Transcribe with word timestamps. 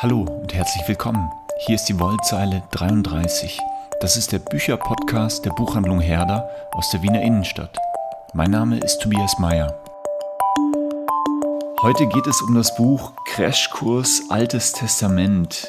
Hallo 0.00 0.20
und 0.20 0.54
herzlich 0.54 0.86
willkommen. 0.86 1.28
Hier 1.66 1.74
ist 1.74 1.86
die 1.86 1.98
Wollzeile 1.98 2.62
33. 2.70 3.58
Das 4.00 4.16
ist 4.16 4.30
der 4.30 4.38
Bücherpodcast 4.38 5.44
der 5.44 5.50
Buchhandlung 5.50 5.98
Herder 5.98 6.48
aus 6.70 6.88
der 6.90 7.02
Wiener 7.02 7.20
Innenstadt. 7.20 7.76
Mein 8.32 8.52
Name 8.52 8.78
ist 8.78 9.00
Tobias 9.00 9.40
Mayer. 9.40 9.76
Heute 11.82 12.06
geht 12.06 12.28
es 12.28 12.40
um 12.42 12.54
das 12.54 12.76
Buch 12.76 13.12
Crashkurs 13.26 14.22
Altes 14.30 14.72
Testament. 14.72 15.66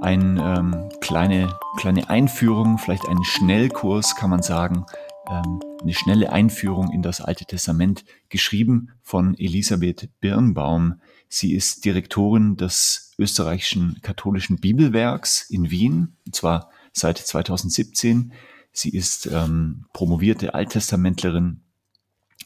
Eine 0.00 0.56
ähm, 0.58 0.88
kleine, 1.00 1.48
kleine 1.76 2.10
Einführung, 2.10 2.76
vielleicht 2.76 3.06
ein 3.08 3.22
Schnellkurs 3.22 4.16
kann 4.16 4.30
man 4.30 4.42
sagen, 4.42 4.84
ähm, 5.30 5.60
eine 5.82 5.94
schnelle 5.94 6.32
Einführung 6.32 6.92
in 6.92 7.02
das 7.02 7.20
Alte 7.20 7.44
Testament, 7.44 8.04
geschrieben 8.28 8.90
von 9.02 9.34
Elisabeth 9.38 10.08
Birnbaum. 10.20 11.00
Sie 11.28 11.54
ist 11.54 11.84
Direktorin 11.84 12.56
des 12.56 13.12
österreichischen 13.18 14.00
katholischen 14.02 14.58
Bibelwerks 14.58 15.48
in 15.48 15.70
Wien, 15.70 16.16
und 16.26 16.34
zwar 16.34 16.70
seit 16.92 17.18
2017. 17.18 18.32
Sie 18.72 18.90
ist 18.90 19.26
ähm, 19.26 19.86
promovierte 19.92 20.54
Alttestamentlerin, 20.54 21.60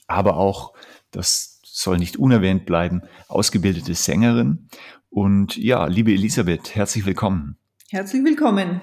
aber 0.07 0.37
auch, 0.37 0.75
das 1.11 1.61
soll 1.65 1.99
nicht 1.99 2.17
unerwähnt 2.17 2.67
bleiben, 2.67 3.03
ausgebildete 3.29 3.95
Sängerin. 3.95 4.69
Und 5.11 5.57
ja, 5.57 5.87
liebe 5.87 6.13
Elisabeth, 6.13 6.75
herzlich 6.75 7.05
willkommen. 7.05 7.57
Herzlich 7.91 8.25
willkommen. 8.25 8.81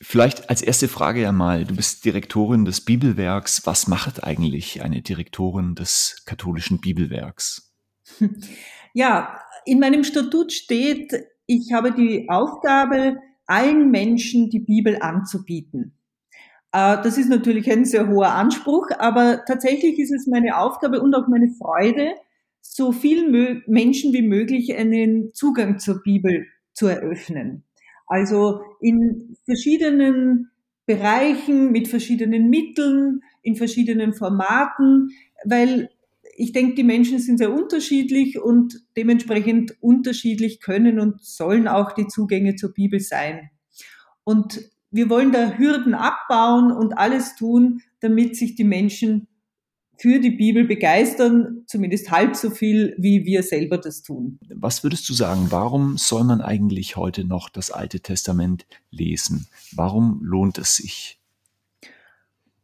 Vielleicht 0.00 0.48
als 0.48 0.62
erste 0.62 0.86
Frage 0.86 1.22
ja 1.22 1.32
mal, 1.32 1.64
du 1.64 1.74
bist 1.74 2.04
Direktorin 2.04 2.64
des 2.64 2.80
Bibelwerks. 2.84 3.66
Was 3.66 3.88
macht 3.88 4.22
eigentlich 4.22 4.82
eine 4.82 5.02
Direktorin 5.02 5.74
des 5.74 6.22
katholischen 6.26 6.80
Bibelwerks? 6.80 7.72
Ja, 8.94 9.38
in 9.66 9.80
meinem 9.80 10.02
Statut 10.02 10.50
steht, 10.50 11.12
ich 11.46 11.72
habe 11.72 11.92
die 11.92 12.28
Aufgabe, 12.28 13.18
allen 13.46 13.90
Menschen 13.90 14.50
die 14.50 14.60
Bibel 14.60 15.00
anzubieten. 15.00 15.92
Äh, 16.72 16.96
das 17.02 17.18
ist 17.18 17.28
natürlich 17.28 17.70
ein 17.70 17.84
sehr 17.84 18.08
hoher 18.08 18.32
Anspruch, 18.32 18.88
aber 18.98 19.44
tatsächlich 19.46 19.98
ist 19.98 20.10
es 20.10 20.26
meine 20.26 20.58
Aufgabe 20.58 21.00
und 21.00 21.14
auch 21.14 21.28
meine 21.28 21.50
Freude, 21.50 22.14
so 22.60 22.92
vielen 22.92 23.62
Menschen 23.66 24.12
wie 24.12 24.22
möglich 24.22 24.74
einen 24.74 25.32
Zugang 25.32 25.78
zur 25.78 26.02
Bibel 26.02 26.46
zu 26.72 26.86
eröffnen. 26.86 27.64
Also 28.08 28.62
in 28.80 29.36
verschiedenen 29.44 30.50
Bereichen, 30.86 31.70
mit 31.70 31.88
verschiedenen 31.88 32.48
Mitteln, 32.48 33.20
in 33.42 33.56
verschiedenen 33.56 34.14
Formaten, 34.14 35.10
weil 35.44 35.90
ich 36.36 36.52
denke, 36.52 36.76
die 36.76 36.84
Menschen 36.84 37.18
sind 37.18 37.38
sehr 37.38 37.52
unterschiedlich 37.52 38.38
und 38.38 38.80
dementsprechend 38.96 39.76
unterschiedlich 39.80 40.60
können 40.60 41.00
und 41.00 41.22
sollen 41.22 41.68
auch 41.68 41.92
die 41.92 42.06
Zugänge 42.06 42.54
zur 42.56 42.72
Bibel 42.72 43.00
sein. 43.00 43.50
Und 44.24 44.60
wir 44.90 45.10
wollen 45.10 45.32
da 45.32 45.58
Hürden 45.58 45.94
abbauen 45.94 46.72
und 46.72 46.96
alles 46.96 47.34
tun, 47.36 47.82
damit 48.00 48.36
sich 48.36 48.54
die 48.54 48.64
Menschen 48.64 49.28
für 49.98 50.20
die 50.20 50.30
Bibel 50.30 50.64
begeistern, 50.64 51.64
zumindest 51.66 52.10
halb 52.10 52.36
so 52.36 52.50
viel, 52.50 52.94
wie 52.98 53.24
wir 53.24 53.42
selber 53.42 53.78
das 53.78 54.02
tun. 54.02 54.38
Was 54.54 54.84
würdest 54.84 55.08
du 55.08 55.14
sagen, 55.14 55.46
warum 55.50 55.98
soll 55.98 56.24
man 56.24 56.40
eigentlich 56.40 56.96
heute 56.96 57.24
noch 57.24 57.48
das 57.48 57.70
Alte 57.70 58.00
Testament 58.00 58.66
lesen? 58.90 59.48
Warum 59.72 60.20
lohnt 60.22 60.58
es 60.58 60.76
sich? 60.76 61.20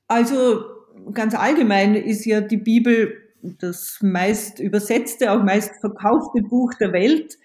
Also 0.07 0.65
ganz 1.13 1.35
allgemein 1.35 1.97
ist 1.97 2.25
ja 2.25 2.41
die 2.41 2.57
Bibel 2.57 3.21
das 3.45 3.99
meist 4.01 4.59
übersetzte, 4.59 5.33
auch 5.33 5.43
meist 5.43 5.73
verkaufte 5.81 6.41
Buch 6.43 6.73
der 6.81 6.93
Welt 6.93 7.37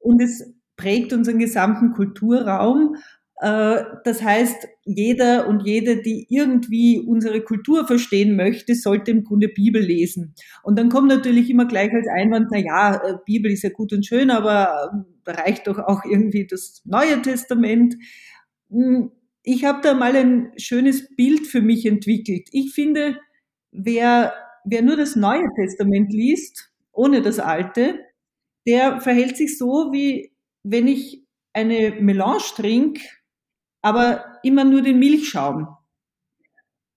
und 0.00 0.22
es 0.22 0.50
prägt 0.76 1.12
unseren 1.12 1.38
gesamten 1.38 1.92
Kulturraum. 1.92 2.96
Äh, 3.40 3.82
das 4.04 4.22
heißt, 4.22 4.68
jeder 4.84 5.46
und 5.48 5.60
jede, 5.66 6.02
die 6.02 6.26
irgendwie 6.28 6.98
unsere 6.98 7.42
Kultur 7.42 7.86
verstehen 7.86 8.36
möchte, 8.36 8.74
sollte 8.74 9.10
im 9.12 9.24
Grunde 9.24 9.48
Bibel 9.48 9.80
lesen. 9.82 10.34
Und 10.62 10.78
dann 10.78 10.88
kommt 10.88 11.08
natürlich 11.08 11.50
immer 11.50 11.66
gleich 11.66 11.92
als 11.92 12.08
Einwand, 12.08 12.48
na 12.50 12.58
ja, 12.58 12.96
äh, 12.96 13.14
Bibel 13.24 13.50
ist 13.50 13.62
ja 13.62 13.70
gut 13.70 13.92
und 13.92 14.04
schön, 14.06 14.30
aber 14.30 14.90
da 15.24 15.32
reicht 15.32 15.66
doch 15.68 15.78
auch 15.78 16.04
irgendwie 16.04 16.46
das 16.46 16.82
Neue 16.84 17.22
Testament. 17.22 17.94
Hm, 18.70 19.12
ich 19.44 19.64
habe 19.64 19.80
da 19.82 19.94
mal 19.94 20.16
ein 20.16 20.52
schönes 20.56 21.14
Bild 21.16 21.46
für 21.46 21.62
mich 21.62 21.86
entwickelt. 21.86 22.48
Ich 22.52 22.72
finde, 22.74 23.18
wer 23.70 24.32
wer 24.64 24.82
nur 24.82 24.96
das 24.96 25.16
Neue 25.16 25.48
Testament 25.56 26.12
liest, 26.12 26.70
ohne 26.92 27.22
das 27.22 27.38
Alte, 27.38 27.98
der 28.66 29.00
verhält 29.00 29.36
sich 29.36 29.58
so, 29.58 29.90
wie 29.92 30.32
wenn 30.62 30.86
ich 30.86 31.24
eine 31.52 31.96
Melange 32.00 32.42
trinke, 32.54 33.02
aber 33.82 34.24
immer 34.42 34.64
nur 34.64 34.82
den 34.82 34.98
Milchschaum. 34.98 35.68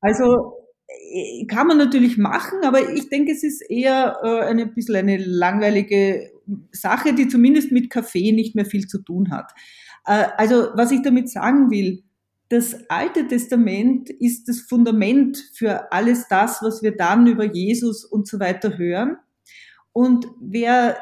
Also 0.01 0.53
äh, 0.87 1.45
kann 1.47 1.67
man 1.67 1.77
natürlich 1.77 2.17
machen, 2.17 2.59
aber 2.63 2.93
ich 2.93 3.09
denke, 3.09 3.31
es 3.31 3.43
ist 3.43 3.61
eher 3.69 4.17
äh, 4.23 4.41
eine 4.41 4.67
bisschen 4.67 4.95
eine 4.95 5.17
langweilige 5.17 6.31
Sache, 6.71 7.13
die 7.13 7.27
zumindest 7.27 7.71
mit 7.71 7.89
Kaffee 7.89 8.31
nicht 8.31 8.55
mehr 8.55 8.65
viel 8.65 8.87
zu 8.87 9.01
tun 9.01 9.31
hat. 9.31 9.51
Äh, 10.05 10.27
also 10.37 10.69
was 10.75 10.91
ich 10.91 11.01
damit 11.01 11.29
sagen 11.29 11.71
will, 11.71 12.03
das 12.49 12.89
Alte 12.89 13.27
Testament 13.27 14.09
ist 14.09 14.47
das 14.47 14.59
Fundament 14.59 15.37
für 15.53 15.91
alles 15.91 16.27
das, 16.27 16.61
was 16.61 16.83
wir 16.83 16.95
dann 16.95 17.25
über 17.25 17.45
Jesus 17.45 18.05
und 18.05 18.27
so 18.27 18.39
weiter 18.39 18.77
hören. 18.77 19.17
Und 19.93 20.27
wer 20.39 20.97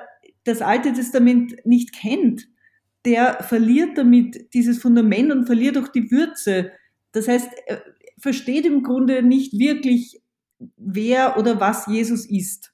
das 0.46 0.62
Alte 0.62 0.94
Testament 0.94 1.56
nicht 1.66 1.94
kennt, 1.94 2.48
der 3.06 3.44
verliert 3.44 3.98
damit 3.98 4.54
dieses 4.54 4.80
Fundament 4.80 5.32
und 5.32 5.46
verliert 5.46 5.78
auch 5.78 5.88
die 5.88 6.10
Würze. 6.12 6.72
Das 7.12 7.28
heißt, 7.28 7.50
er 7.68 7.84
versteht 8.18 8.66
im 8.66 8.84
Grunde 8.84 9.22
nicht 9.22 9.54
wirklich, 9.54 10.22
wer 10.78 11.38
oder 11.38 11.60
was 11.60 11.88
Jesus 11.88 12.26
ist. 12.26 12.74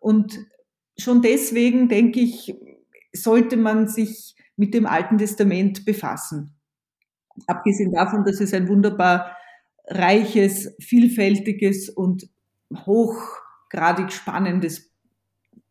Und 0.00 0.38
schon 0.98 1.22
deswegen, 1.22 1.88
denke 1.88 2.20
ich, 2.20 2.54
sollte 3.12 3.56
man 3.56 3.88
sich 3.88 4.34
mit 4.56 4.74
dem 4.74 4.86
Alten 4.86 5.18
Testament 5.18 5.84
befassen. 5.84 6.54
Abgesehen 7.46 7.92
davon, 7.92 8.24
dass 8.24 8.40
es 8.40 8.52
ein 8.52 8.68
wunderbar 8.68 9.36
reiches, 9.86 10.74
vielfältiges 10.80 11.88
und 11.88 12.28
hochgradig 12.72 14.12
spannendes 14.12 14.90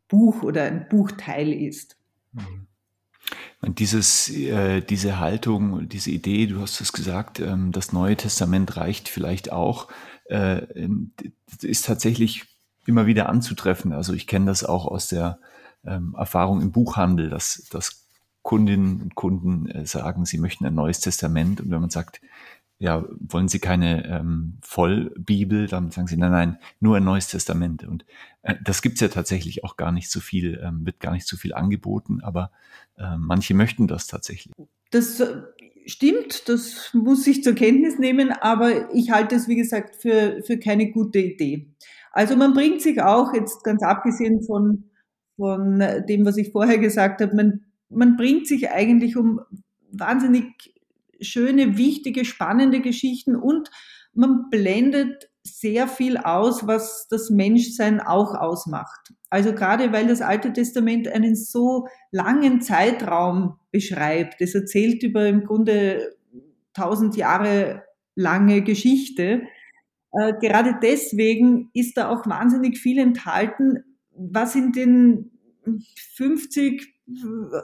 Buch 0.07 0.43
oder 0.43 0.63
ein 0.63 0.87
Buchteil 0.89 1.53
ist. 1.53 1.97
Mhm. 2.33 2.67
Und 3.63 3.79
dieses, 3.79 4.29
äh, 4.29 4.81
diese 4.81 5.19
Haltung, 5.19 5.87
diese 5.87 6.11
Idee, 6.11 6.47
du 6.47 6.59
hast 6.59 6.81
es 6.81 6.91
gesagt, 6.91 7.39
ähm, 7.39 7.71
das 7.71 7.93
Neue 7.93 8.17
Testament 8.17 8.75
reicht 8.75 9.07
vielleicht 9.07 9.53
auch, 9.53 9.87
äh, 10.25 10.67
ist 11.61 11.85
tatsächlich 11.85 12.45
immer 12.85 13.05
wieder 13.05 13.29
anzutreffen. 13.29 13.93
Also 13.93 14.11
ich 14.11 14.27
kenne 14.27 14.47
das 14.47 14.65
auch 14.65 14.85
aus 14.85 15.07
der 15.07 15.39
ähm, 15.85 16.13
Erfahrung 16.17 16.61
im 16.61 16.73
Buchhandel, 16.73 17.29
dass, 17.29 17.65
dass 17.71 18.05
Kundinnen 18.41 19.01
und 19.01 19.15
Kunden 19.15 19.69
äh, 19.69 19.85
sagen, 19.85 20.25
sie 20.25 20.39
möchten 20.39 20.65
ein 20.65 20.75
neues 20.75 20.99
Testament. 20.99 21.61
Und 21.61 21.71
wenn 21.71 21.79
man 21.79 21.89
sagt, 21.89 22.19
ja, 22.83 23.05
wollen 23.19 23.47
Sie 23.47 23.59
keine 23.59 24.05
ähm, 24.05 24.57
Vollbibel, 24.61 25.67
dann 25.67 25.89
sagen 25.91 26.07
sie, 26.07 26.17
nein, 26.17 26.31
nein, 26.31 26.57
nur 26.81 26.97
ein 26.97 27.05
neues 27.05 27.27
Testament. 27.27 27.85
Und 27.85 28.03
äh, 28.41 28.55
das 28.61 28.81
gibt's 28.81 28.99
ja 28.99 29.07
tatsächlich 29.07 29.63
auch 29.63 29.77
gar 29.77 29.93
nicht 29.93 30.11
so 30.11 30.19
viel, 30.19 30.61
ähm, 30.61 30.85
wird 30.85 30.99
gar 30.99 31.13
nicht 31.13 31.25
so 31.25 31.37
viel 31.37 31.53
angeboten, 31.53 32.19
aber 32.21 32.51
äh, 32.97 33.15
manche 33.17 33.53
möchten 33.53 33.87
das 33.87 34.07
tatsächlich. 34.07 34.53
Das 34.91 35.17
äh, 35.21 35.43
stimmt, 35.85 36.49
das 36.49 36.89
muss 36.93 37.25
ich 37.25 37.41
zur 37.41 37.55
Kenntnis 37.55 37.99
nehmen, 37.99 38.33
aber 38.33 38.93
ich 38.93 39.11
halte 39.11 39.35
es, 39.35 39.47
wie 39.47 39.55
gesagt, 39.55 39.95
für, 39.95 40.43
für 40.43 40.59
keine 40.59 40.91
gute 40.91 41.19
Idee. 41.19 41.69
Also 42.11 42.35
man 42.35 42.53
bringt 42.53 42.81
sich 42.81 43.01
auch, 43.01 43.33
jetzt 43.33 43.63
ganz 43.63 43.81
abgesehen 43.81 44.43
von, 44.43 44.89
von 45.37 45.79
dem, 46.09 46.25
was 46.25 46.35
ich 46.35 46.51
vorher 46.51 46.79
gesagt 46.79 47.21
habe, 47.21 47.33
man 47.33 47.61
man 47.95 48.17
bringt 48.17 48.47
sich 48.47 48.69
eigentlich 48.69 49.15
um 49.17 49.39
wahnsinnig 49.91 50.73
schöne, 51.21 51.77
wichtige, 51.77 52.25
spannende 52.25 52.81
Geschichten 52.81 53.35
und 53.35 53.69
man 54.13 54.49
blendet 54.49 55.29
sehr 55.43 55.87
viel 55.87 56.17
aus, 56.17 56.67
was 56.67 57.07
das 57.09 57.29
Menschsein 57.29 57.99
auch 57.99 58.33
ausmacht. 58.35 59.13
Also 59.29 59.53
gerade 59.53 59.91
weil 59.91 60.07
das 60.07 60.21
Alte 60.21 60.53
Testament 60.53 61.07
einen 61.07 61.35
so 61.35 61.87
langen 62.11 62.61
Zeitraum 62.61 63.57
beschreibt, 63.71 64.41
es 64.41 64.55
erzählt 64.55 65.03
über 65.03 65.27
im 65.27 65.43
Grunde 65.43 66.15
tausend 66.73 67.15
Jahre 67.17 67.83
lange 68.15 68.61
Geschichte. 68.61 69.43
Äh, 70.11 70.33
gerade 70.39 70.77
deswegen 70.81 71.71
ist 71.73 71.97
da 71.97 72.09
auch 72.09 72.25
wahnsinnig 72.27 72.77
viel 72.77 72.99
enthalten, 72.99 73.83
was 74.15 74.55
in 74.55 74.71
den 74.71 75.31
50 76.15 76.92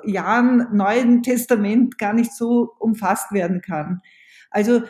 Jahren 0.03 0.75
Neuen 0.75 1.23
Testament 1.23 1.97
gar 1.97 2.13
nicht 2.13 2.33
so 2.33 2.73
umfasst 2.79 3.31
werden 3.31 3.61
kann. 3.61 4.01
Also 4.51 4.83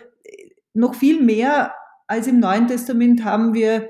noch 0.74 0.96
viel 0.96 1.22
mehr 1.22 1.74
als 2.07 2.28
im 2.28 2.40
Neuen 2.40 2.68
Testament 2.68 3.24
haben 3.24 3.54
wir 3.54 3.90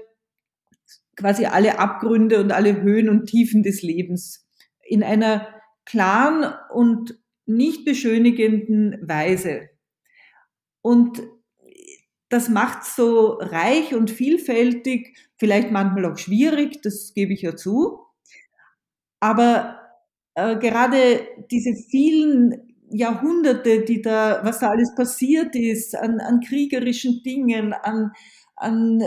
quasi 1.16 1.46
alle 1.46 1.80
Abgründe 1.80 2.42
und 2.42 2.52
alle 2.52 2.82
Höhen 2.82 3.10
und 3.10 3.28
Tiefen 3.28 3.64
des 3.64 3.82
Lebens 3.82 4.48
in 4.86 5.04
einer 5.04 5.48
klaren 5.86 6.54
und 6.74 7.20
nicht 7.46 7.86
beschönigenden 7.86 9.08
Weise. 9.08 9.70
Und 10.82 11.22
das 12.30 12.48
macht 12.48 12.84
so 12.84 13.34
reich 13.40 13.96
und 13.96 14.12
vielfältig, 14.12 15.18
vielleicht 15.38 15.72
manchmal 15.72 16.06
auch 16.06 16.18
schwierig, 16.18 16.82
das 16.82 17.14
gebe 17.14 17.34
ich 17.34 17.42
ja 17.42 17.56
zu. 17.56 18.00
Aber 19.20 19.79
äh, 20.40 20.58
gerade 20.60 21.28
diese 21.52 21.74
vielen 21.74 22.70
Jahrhunderte, 22.92 23.82
die 23.82 24.02
da, 24.02 24.42
was 24.44 24.60
da 24.60 24.70
alles 24.70 24.96
passiert 24.96 25.56
ist, 25.56 25.96
an, 25.96 26.20
an 26.20 26.40
kriegerischen 26.40 27.22
Dingen, 27.24 27.74
an, 27.74 28.12
an 28.56 29.04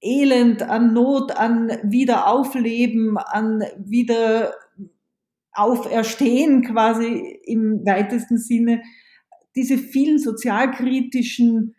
Elend, 0.00 0.62
an 0.62 0.92
Not, 0.92 1.36
an 1.36 1.72
Wiederaufleben, 1.82 3.18
an 3.18 3.64
Wiederauferstehen 3.78 6.62
quasi 6.62 7.40
im 7.44 7.84
weitesten 7.84 8.38
Sinne, 8.38 8.82
diese 9.56 9.78
vielen 9.78 10.20
sozialkritischen 10.20 11.74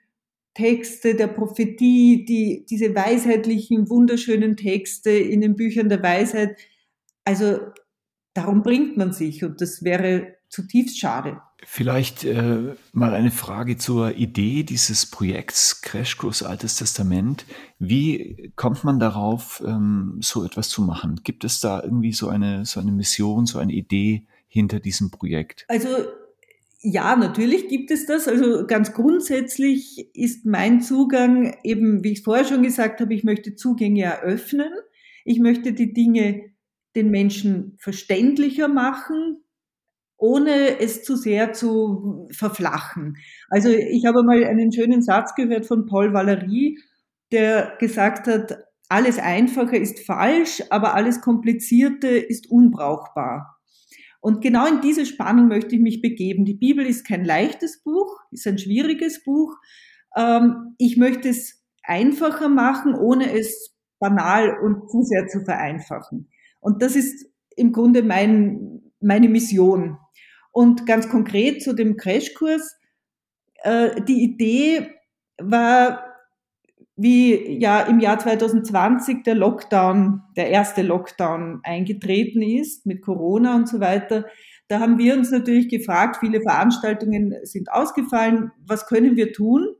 Texte 0.53 1.15
der 1.15 1.27
Prophetie, 1.27 2.25
die, 2.25 2.65
diese 2.69 2.93
weisheitlichen, 2.93 3.89
wunderschönen 3.89 4.57
Texte 4.57 5.11
in 5.11 5.39
den 5.39 5.55
Büchern 5.55 5.87
der 5.87 6.03
Weisheit, 6.03 6.57
also 7.23 7.59
darum 8.33 8.63
bringt 8.63 8.97
man 8.97 9.13
sich 9.13 9.43
und 9.43 9.61
das 9.61 9.83
wäre 9.83 10.35
zutiefst 10.49 10.99
schade. 10.99 11.41
Vielleicht 11.65 12.23
äh, 12.23 12.75
mal 12.93 13.13
eine 13.13 13.31
Frage 13.31 13.77
zur 13.77 14.15
Idee 14.15 14.63
dieses 14.63 15.05
Projekts 15.05 15.81
Crashkurs 15.81 16.41
Altes 16.41 16.77
Testament. 16.77 17.45
Wie 17.79 18.51
kommt 18.55 18.83
man 18.83 18.99
darauf, 18.99 19.61
ähm, 19.65 20.19
so 20.21 20.43
etwas 20.45 20.69
zu 20.69 20.81
machen? 20.81 21.19
Gibt 21.23 21.43
es 21.43 21.59
da 21.59 21.83
irgendwie 21.83 22.13
so 22.13 22.29
eine, 22.29 22.65
so 22.65 22.79
eine 22.79 22.91
Mission, 22.91 23.45
so 23.45 23.59
eine 23.59 23.73
Idee 23.73 24.25
hinter 24.47 24.79
diesem 24.79 25.11
Projekt? 25.11 25.65
Also 25.67 25.89
ja, 26.81 27.17
natürlich 27.17 27.67
gibt 27.67 27.91
es 27.91 28.05
das. 28.05 28.29
Also 28.29 28.65
ganz 28.65 28.93
grundsätzlich 28.93 30.15
ist 30.15 30.45
mein 30.45 30.81
Zugang 30.81 31.57
eben, 31.63 32.05
wie 32.05 32.13
ich 32.13 32.23
vorher 32.23 32.45
schon 32.45 32.63
gesagt 32.63 33.01
habe, 33.01 33.13
ich 33.13 33.25
möchte 33.25 33.55
Zugänge 33.55 34.03
eröffnen. 34.03 34.71
Ich 35.25 35.39
möchte 35.39 35.73
die 35.73 35.93
Dinge 35.93 36.51
den 36.95 37.09
Menschen 37.09 37.77
verständlicher 37.79 38.67
machen, 38.67 39.43
ohne 40.17 40.79
es 40.79 41.03
zu 41.03 41.15
sehr 41.15 41.53
zu 41.53 42.27
verflachen. 42.31 43.17
Also 43.49 43.69
ich 43.69 44.05
habe 44.05 44.23
mal 44.23 44.43
einen 44.43 44.71
schönen 44.71 45.01
Satz 45.01 45.33
gehört 45.35 45.65
von 45.65 45.85
Paul 45.85 46.13
Valéry, 46.13 46.77
der 47.31 47.77
gesagt 47.79 48.27
hat, 48.27 48.57
alles 48.89 49.19
Einfache 49.19 49.77
ist 49.77 49.99
falsch, 50.05 50.63
aber 50.71 50.95
alles 50.95 51.21
Komplizierte 51.21 52.07
ist 52.07 52.49
unbrauchbar. 52.49 53.59
Und 54.19 54.41
genau 54.41 54.67
in 54.67 54.81
diese 54.81 55.05
Spannung 55.05 55.47
möchte 55.47 55.75
ich 55.75 55.81
mich 55.81 56.01
begeben. 56.01 56.43
Die 56.43 56.55
Bibel 56.55 56.85
ist 56.85 57.07
kein 57.07 57.23
leichtes 57.23 57.81
Buch, 57.83 58.19
ist 58.31 58.47
ein 58.47 58.57
schwieriges 58.57 59.23
Buch. 59.23 59.55
Ähm, 60.17 60.75
ich 60.77 60.97
möchte 60.97 61.29
es 61.29 61.63
einfacher 61.83 62.49
machen, 62.49 62.95
ohne 62.95 63.31
es 63.31 63.75
banal 63.99 64.57
und 64.59 64.89
zu 64.89 65.03
sehr 65.03 65.27
zu 65.27 65.45
vereinfachen. 65.45 66.29
Und 66.59 66.81
das 66.81 66.95
ist 66.95 67.27
im 67.55 67.71
Grunde 67.71 68.03
mein, 68.03 68.81
meine 68.99 69.29
Mission. 69.29 69.97
Und 70.51 70.85
ganz 70.85 71.09
konkret 71.09 71.61
zu 71.61 71.73
dem 71.73 71.97
Crashkurs. 71.97 72.75
Äh, 73.63 74.01
die 74.03 74.23
Idee 74.23 74.89
war, 75.37 76.03
wie 76.95 77.59
ja 77.59 77.81
im 77.81 77.99
Jahr 77.99 78.19
2020 78.19 79.23
der 79.23 79.35
Lockdown, 79.35 80.21
der 80.35 80.49
erste 80.49 80.81
Lockdown 80.81 81.61
eingetreten 81.63 82.41
ist 82.41 82.85
mit 82.85 83.01
Corona 83.01 83.55
und 83.55 83.69
so 83.69 83.79
weiter. 83.79 84.25
Da 84.67 84.79
haben 84.79 84.97
wir 84.97 85.15
uns 85.15 85.31
natürlich 85.31 85.69
gefragt, 85.69 86.17
viele 86.19 86.41
Veranstaltungen 86.41 87.35
sind 87.43 87.71
ausgefallen, 87.71 88.51
was 88.65 88.85
können 88.85 89.15
wir 89.15 89.33
tun? 89.33 89.75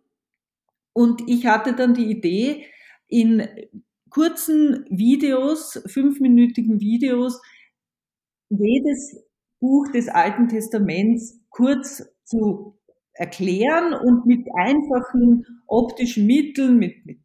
Und 0.94 1.22
ich 1.28 1.46
hatte 1.46 1.74
dann 1.74 1.94
die 1.94 2.10
Idee, 2.10 2.66
in 3.08 3.48
kurzen 4.10 4.86
Videos, 4.90 5.82
fünfminütigen 5.88 6.80
Videos, 6.80 7.42
jedes 8.50 9.18
Buch 9.60 9.88
des 9.92 10.08
Alten 10.08 10.48
Testaments 10.48 11.40
kurz 11.50 12.04
zu 12.24 12.78
erklären 13.14 13.94
und 13.94 14.26
mit 14.26 14.48
einfachen 14.56 15.46
optischen 15.68 16.26
Mitteln, 16.26 16.78
mit, 16.78 17.06
mit 17.06 17.20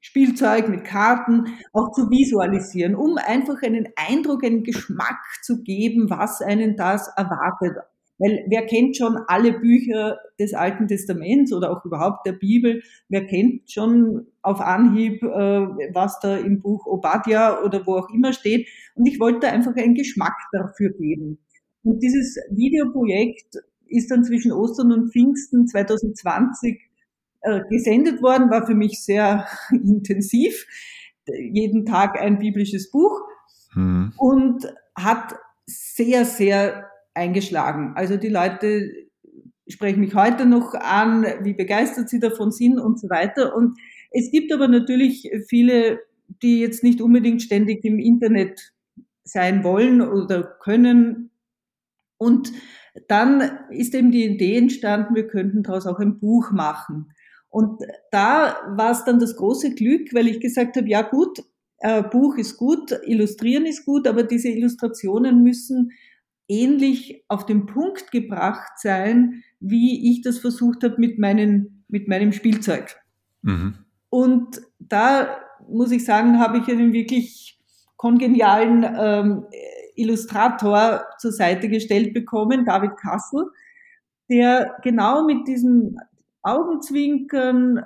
Spielzeug, 0.00 0.68
mit 0.68 0.84
Karten 0.84 1.44
auch 1.72 1.90
zu 1.92 2.08
visualisieren, 2.08 2.94
um 2.94 3.18
einfach 3.18 3.62
einen 3.62 3.88
Eindruck, 3.96 4.44
einen 4.44 4.62
Geschmack 4.62 5.20
zu 5.42 5.62
geben, 5.62 6.08
was 6.08 6.40
einen 6.40 6.76
das 6.76 7.08
erwartet 7.16 7.76
weil 8.20 8.44
wer 8.48 8.66
kennt 8.66 8.98
schon 8.98 9.16
alle 9.28 9.58
Bücher 9.58 10.18
des 10.38 10.52
Alten 10.52 10.86
Testaments 10.86 11.54
oder 11.54 11.72
auch 11.72 11.84
überhaupt 11.86 12.26
der 12.26 12.32
Bibel? 12.32 12.82
Wer 13.08 13.26
kennt 13.26 13.70
schon 13.70 14.26
auf 14.42 14.60
Anhieb, 14.60 15.22
äh, 15.22 15.26
was 15.26 16.20
da 16.20 16.36
im 16.36 16.60
Buch 16.60 16.86
Obadja 16.86 17.62
oder 17.62 17.86
wo 17.86 17.96
auch 17.96 18.10
immer 18.10 18.34
steht? 18.34 18.68
Und 18.94 19.06
ich 19.06 19.18
wollte 19.18 19.48
einfach 19.48 19.74
einen 19.74 19.94
Geschmack 19.94 20.36
dafür 20.52 20.90
geben. 20.90 21.38
Und 21.82 22.02
dieses 22.02 22.36
Videoprojekt 22.50 23.56
ist 23.86 24.10
dann 24.10 24.22
zwischen 24.22 24.52
Ostern 24.52 24.92
und 24.92 25.12
Pfingsten 25.12 25.66
2020 25.66 26.78
äh, 27.40 27.60
gesendet 27.70 28.22
worden, 28.22 28.50
war 28.50 28.66
für 28.66 28.74
mich 28.74 29.02
sehr 29.02 29.46
intensiv. 29.70 30.66
Jeden 31.26 31.86
Tag 31.86 32.20
ein 32.20 32.38
biblisches 32.38 32.90
Buch 32.90 33.22
hm. 33.72 34.12
und 34.18 34.66
hat 34.94 35.36
sehr, 35.66 36.26
sehr 36.26 36.89
eingeschlagen. 37.14 37.92
Also 37.96 38.16
die 38.16 38.28
Leute 38.28 38.90
sprechen 39.68 40.00
mich 40.00 40.14
heute 40.14 40.46
noch 40.46 40.74
an, 40.74 41.24
wie 41.42 41.54
begeistert 41.54 42.08
sie 42.08 42.20
davon 42.20 42.50
sind 42.50 42.78
und 42.78 42.98
so 42.98 43.08
weiter. 43.08 43.54
Und 43.54 43.78
es 44.10 44.30
gibt 44.30 44.52
aber 44.52 44.68
natürlich 44.68 45.30
viele, 45.48 46.00
die 46.42 46.60
jetzt 46.60 46.82
nicht 46.82 47.00
unbedingt 47.00 47.42
ständig 47.42 47.84
im 47.84 47.98
Internet 47.98 48.72
sein 49.24 49.64
wollen 49.64 50.00
oder 50.00 50.42
können. 50.42 51.30
Und 52.18 52.52
dann 53.08 53.58
ist 53.70 53.94
eben 53.94 54.10
die 54.10 54.24
Idee 54.24 54.56
entstanden, 54.56 55.14
wir 55.14 55.28
könnten 55.28 55.62
daraus 55.62 55.86
auch 55.86 55.98
ein 55.98 56.18
Buch 56.18 56.50
machen. 56.50 57.12
Und 57.48 57.82
da 58.10 58.56
war 58.76 58.92
es 58.92 59.04
dann 59.04 59.18
das 59.18 59.36
große 59.36 59.74
Glück, 59.74 60.14
weil 60.14 60.28
ich 60.28 60.40
gesagt 60.40 60.76
habe, 60.76 60.88
ja 60.88 61.02
gut, 61.02 61.42
äh, 61.78 62.02
Buch 62.02 62.36
ist 62.36 62.56
gut, 62.56 62.92
Illustrieren 63.04 63.66
ist 63.66 63.84
gut, 63.84 64.06
aber 64.06 64.22
diese 64.22 64.48
Illustrationen 64.48 65.42
müssen 65.42 65.92
ähnlich 66.50 67.24
auf 67.28 67.46
den 67.46 67.66
Punkt 67.66 68.10
gebracht 68.10 68.72
sein, 68.76 69.44
wie 69.60 70.10
ich 70.10 70.22
das 70.22 70.38
versucht 70.38 70.82
habe 70.82 70.96
mit, 70.98 71.18
meinen, 71.18 71.84
mit 71.88 72.08
meinem 72.08 72.32
Spielzeug. 72.32 72.96
Mhm. 73.42 73.74
Und 74.10 74.60
da 74.80 75.38
muss 75.68 75.92
ich 75.92 76.04
sagen, 76.04 76.40
habe 76.40 76.58
ich 76.58 76.68
einen 76.68 76.92
wirklich 76.92 77.58
kongenialen 77.96 78.84
ähm, 78.98 79.46
Illustrator 79.94 81.04
zur 81.18 81.32
Seite 81.32 81.68
gestellt 81.68 82.14
bekommen, 82.14 82.64
David 82.64 82.96
Kassel, 82.96 83.46
der 84.28 84.76
genau 84.82 85.24
mit 85.24 85.46
diesem 85.46 85.98
Augenzwinkern, 86.42 87.84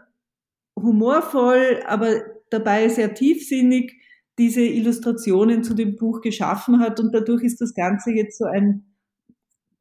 humorvoll, 0.76 1.82
aber 1.86 2.22
dabei 2.50 2.88
sehr 2.88 3.14
tiefsinnig 3.14 4.00
diese 4.38 4.62
Illustrationen 4.62 5.62
zu 5.62 5.74
dem 5.74 5.96
Buch 5.96 6.20
geschaffen 6.20 6.80
hat 6.80 7.00
und 7.00 7.12
dadurch 7.12 7.42
ist 7.42 7.60
das 7.60 7.74
Ganze 7.74 8.12
jetzt 8.12 8.38
so 8.38 8.44
ein, 8.44 8.84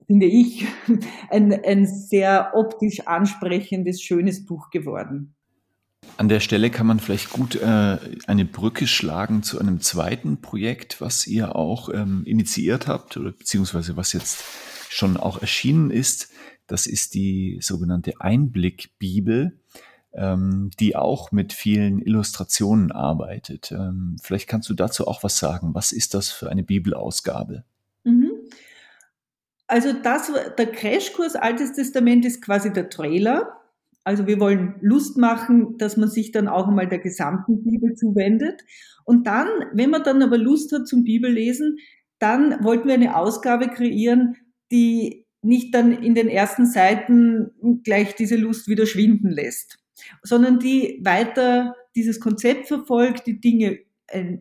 finde 0.05 0.25
ich, 0.25 0.65
ein, 1.29 1.53
ein 1.63 1.85
sehr 1.85 2.51
optisch 2.55 3.07
ansprechendes, 3.07 4.01
schönes 4.01 4.45
Buch 4.45 4.69
geworden. 4.69 5.35
An 6.17 6.29
der 6.29 6.41
Stelle 6.41 6.69
kann 6.69 6.85
man 6.85 6.99
vielleicht 6.99 7.31
gut 7.31 7.55
äh, 7.55 7.97
eine 8.27 8.45
Brücke 8.45 8.85
schlagen 8.85 9.41
zu 9.41 9.59
einem 9.59 9.79
zweiten 9.81 10.41
Projekt, 10.41 11.01
was 11.01 11.25
ihr 11.25 11.55
auch 11.55 11.89
ähm, 11.91 12.23
initiiert 12.25 12.87
habt 12.87 13.17
oder 13.17 13.31
beziehungsweise 13.31 13.97
was 13.97 14.13
jetzt 14.13 14.43
schon 14.89 15.17
auch 15.17 15.41
erschienen 15.41 15.89
ist. 15.89 16.29
Das 16.67 16.85
ist 16.85 17.15
die 17.15 17.57
sogenannte 17.61 18.13
Einblick-Bibel 18.19 19.59
ähm, 20.15 20.69
die 20.79 20.95
auch 20.95 21.31
mit 21.31 21.53
vielen 21.53 21.99
Illustrationen 21.99 22.91
arbeitet. 22.91 23.71
Ähm, 23.71 24.17
vielleicht 24.21 24.47
kannst 24.47 24.69
du 24.69 24.73
dazu 24.73 25.07
auch 25.07 25.23
was 25.23 25.37
sagen. 25.39 25.73
Was 25.73 25.91
ist 25.91 26.13
das 26.13 26.29
für 26.29 26.49
eine 26.49 26.63
Bibelausgabe? 26.63 27.63
Mhm. 28.03 28.31
Also 29.67 29.93
das, 29.93 30.31
der 30.57 30.71
Crashkurs 30.71 31.35
Altes 31.35 31.73
Testament 31.73 32.25
ist 32.25 32.41
quasi 32.41 32.71
der 32.71 32.89
Trailer. 32.89 33.59
Also 34.03 34.27
wir 34.27 34.39
wollen 34.39 34.75
Lust 34.81 35.17
machen, 35.17 35.77
dass 35.77 35.97
man 35.97 36.09
sich 36.09 36.31
dann 36.31 36.47
auch 36.47 36.67
einmal 36.67 36.87
der 36.87 36.99
gesamten 36.99 37.63
Bibel 37.63 37.95
zuwendet. 37.95 38.63
Und 39.05 39.25
dann, 39.25 39.47
wenn 39.71 39.89
man 39.89 40.03
dann 40.03 40.21
aber 40.21 40.37
Lust 40.37 40.71
hat 40.73 40.87
zum 40.87 41.03
Bibellesen, 41.03 41.77
dann 42.19 42.63
wollten 42.63 42.87
wir 42.87 42.93
eine 42.93 43.15
Ausgabe 43.15 43.69
kreieren, 43.69 44.35
die 44.71 45.25
nicht 45.41 45.73
dann 45.73 45.91
in 45.91 46.15
den 46.15 46.29
ersten 46.29 46.65
Seiten 46.65 47.51
gleich 47.83 48.15
diese 48.15 48.35
Lust 48.35 48.67
wieder 48.67 48.85
schwinden 48.85 49.29
lässt 49.29 49.82
sondern 50.21 50.59
die 50.59 50.99
weiter 51.03 51.75
dieses 51.95 52.19
Konzept 52.19 52.67
verfolgt, 52.67 53.27
die 53.27 53.39
Dinge 53.39 53.79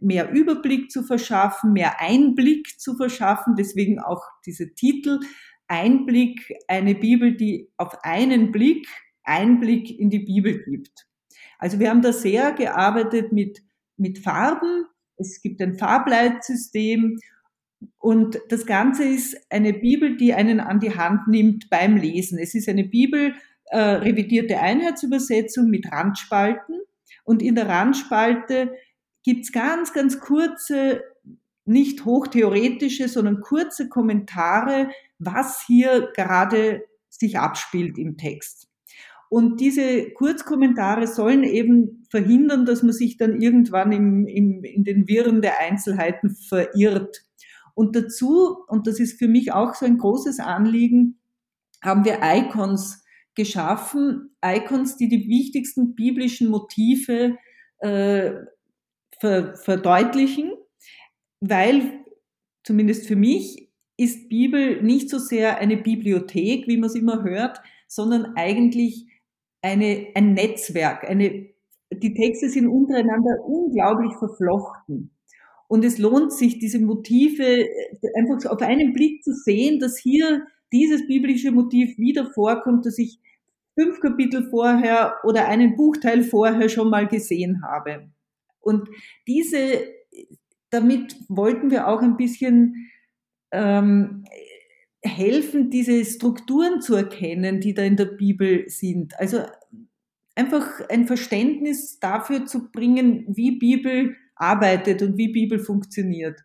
mehr 0.00 0.30
Überblick 0.30 0.90
zu 0.90 1.02
verschaffen, 1.02 1.73
mehr 1.73 2.00
Einblick 2.00 2.78
zu 2.80 2.97
verschaffen, 2.97 3.54
deswegen 3.56 3.99
auch 4.00 4.23
diese 4.44 4.75
Titel. 4.75 5.21
Einblick, 5.68 6.52
eine 6.68 6.94
Bibel, 6.94 7.35
die 7.35 7.71
auf 7.78 7.97
einen 8.02 8.52
Blick 8.52 8.87
Einblick 9.25 9.99
in 9.99 10.11
die 10.11 10.18
Bibel 10.18 10.62
gibt. 10.64 11.06
Also 11.59 11.78
wir 11.78 11.90
haben 11.90 12.02
da 12.02 12.12
sehr 12.12 12.52
gearbeitet 12.52 13.32
mit, 13.32 13.62
mit 13.97 14.18
Farben. 14.18 14.87
Es 15.16 15.40
gibt 15.40 15.62
ein 15.62 15.78
Farbleitsystem 15.78 17.18
und 17.99 18.40
das 18.49 18.66
Ganze 18.66 19.04
ist 19.04 19.37
eine 19.50 19.73
Bibel, 19.73 20.16
die 20.16 20.35
einen 20.35 20.61
an 20.61 20.80
die 20.80 20.97
Hand 20.97 21.28
nimmt 21.28 21.71
beim 21.71 21.97
Lesen. 21.97 22.38
Es 22.38 22.54
ist 22.54 22.68
eine 22.68 22.85
Bibel, 22.85 23.35
äh, 23.72 23.78
revidierte 23.78 24.60
Einheitsübersetzung 24.60 25.70
mit 25.70 25.90
Randspalten. 25.90 26.80
Und 27.24 27.40
in 27.40 27.54
der 27.54 27.68
Randspalte 27.68 28.72
gibt's 29.24 29.50
ganz, 29.50 29.94
ganz 29.94 30.20
kurze, 30.20 31.02
nicht 31.64 32.04
hochtheoretische, 32.04 33.08
sondern 33.08 33.40
kurze 33.40 33.88
Kommentare, 33.88 34.90
was 35.18 35.64
hier 35.66 36.10
gerade 36.14 36.82
sich 37.08 37.38
abspielt 37.38 37.96
im 37.96 38.18
Text. 38.18 38.68
Und 39.30 39.60
diese 39.60 40.10
Kurzkommentare 40.10 41.06
sollen 41.06 41.42
eben 41.42 42.04
verhindern, 42.10 42.66
dass 42.66 42.82
man 42.82 42.92
sich 42.92 43.16
dann 43.16 43.40
irgendwann 43.40 43.90
im, 43.90 44.26
im, 44.26 44.64
in 44.64 44.84
den 44.84 45.08
Wirren 45.08 45.40
der 45.40 45.60
Einzelheiten 45.60 46.28
verirrt. 46.28 47.24
Und 47.74 47.96
dazu, 47.96 48.58
und 48.68 48.86
das 48.86 49.00
ist 49.00 49.18
für 49.18 49.28
mich 49.28 49.54
auch 49.54 49.74
so 49.74 49.86
ein 49.86 49.96
großes 49.96 50.40
Anliegen, 50.40 51.18
haben 51.82 52.04
wir 52.04 52.18
Icons 52.22 53.01
geschaffen, 53.34 54.36
Icons, 54.44 54.96
die 54.96 55.08
die 55.08 55.28
wichtigsten 55.28 55.94
biblischen 55.94 56.48
Motive 56.48 57.36
äh, 57.78 58.32
ver 59.20 59.56
verdeutlichen, 59.56 60.52
weil 61.40 62.04
zumindest 62.64 63.06
für 63.06 63.16
mich 63.16 63.70
ist 63.96 64.28
Bibel 64.28 64.82
nicht 64.82 65.10
so 65.10 65.18
sehr 65.18 65.58
eine 65.58 65.76
Bibliothek, 65.76 66.66
wie 66.66 66.76
man 66.76 66.88
es 66.88 66.96
immer 66.96 67.22
hört, 67.22 67.60
sondern 67.86 68.34
eigentlich 68.36 69.06
eine, 69.62 70.08
ein 70.14 70.34
Netzwerk. 70.34 71.08
Eine, 71.08 71.50
die 71.92 72.14
Texte 72.14 72.48
sind 72.48 72.68
untereinander 72.68 73.44
unglaublich 73.46 74.12
verflochten. 74.18 75.10
Und 75.68 75.84
es 75.84 75.98
lohnt 75.98 76.32
sich, 76.32 76.58
diese 76.58 76.80
Motive 76.80 77.44
äh, 77.44 77.68
einfach 78.18 78.50
auf 78.50 78.60
einen 78.60 78.92
Blick 78.92 79.22
zu 79.22 79.32
sehen, 79.32 79.78
dass 79.78 79.96
hier 79.96 80.46
dieses 80.72 81.06
biblische 81.06 81.52
Motiv 81.52 81.98
wieder 81.98 82.30
vorkommt, 82.32 82.86
das 82.86 82.98
ich 82.98 83.18
fünf 83.78 84.00
Kapitel 84.00 84.48
vorher 84.50 85.16
oder 85.24 85.48
einen 85.48 85.76
Buchteil 85.76 86.24
vorher 86.24 86.68
schon 86.68 86.90
mal 86.90 87.06
gesehen 87.06 87.62
habe. 87.62 88.10
Und 88.60 88.88
diese, 89.26 89.84
damit 90.70 91.16
wollten 91.28 91.70
wir 91.70 91.88
auch 91.88 92.02
ein 92.02 92.16
bisschen 92.16 92.90
ähm, 93.50 94.24
helfen, 95.02 95.70
diese 95.70 96.04
Strukturen 96.04 96.80
zu 96.80 96.94
erkennen, 96.94 97.60
die 97.60 97.74
da 97.74 97.82
in 97.82 97.96
der 97.96 98.06
Bibel 98.06 98.68
sind. 98.68 99.18
Also 99.18 99.42
einfach 100.34 100.80
ein 100.88 101.06
Verständnis 101.06 101.98
dafür 101.98 102.46
zu 102.46 102.70
bringen, 102.70 103.24
wie 103.28 103.58
Bibel 103.58 104.16
arbeitet 104.36 105.02
und 105.02 105.16
wie 105.16 105.28
Bibel 105.28 105.58
funktioniert. 105.58 106.40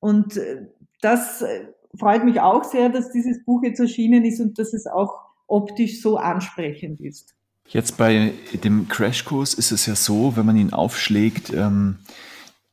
Und 0.00 0.36
äh, 0.36 0.66
das 1.00 1.42
äh, 1.42 1.66
freut 1.98 2.24
mich 2.24 2.40
auch 2.40 2.64
sehr, 2.64 2.88
dass 2.88 3.10
dieses 3.12 3.44
Buch 3.44 3.62
jetzt 3.62 3.80
erschienen 3.80 4.24
ist 4.24 4.40
und 4.40 4.58
dass 4.58 4.72
es 4.72 4.86
auch 4.86 5.20
optisch 5.46 6.00
so 6.00 6.16
ansprechend 6.16 7.00
ist. 7.00 7.34
Jetzt 7.68 7.96
bei 7.96 8.32
dem 8.64 8.88
Crashkurs 8.88 9.54
ist 9.54 9.72
es 9.72 9.86
ja 9.86 9.94
so, 9.94 10.36
wenn 10.36 10.46
man 10.46 10.56
ihn 10.56 10.72
aufschlägt, 10.72 11.52
ähm, 11.52 11.98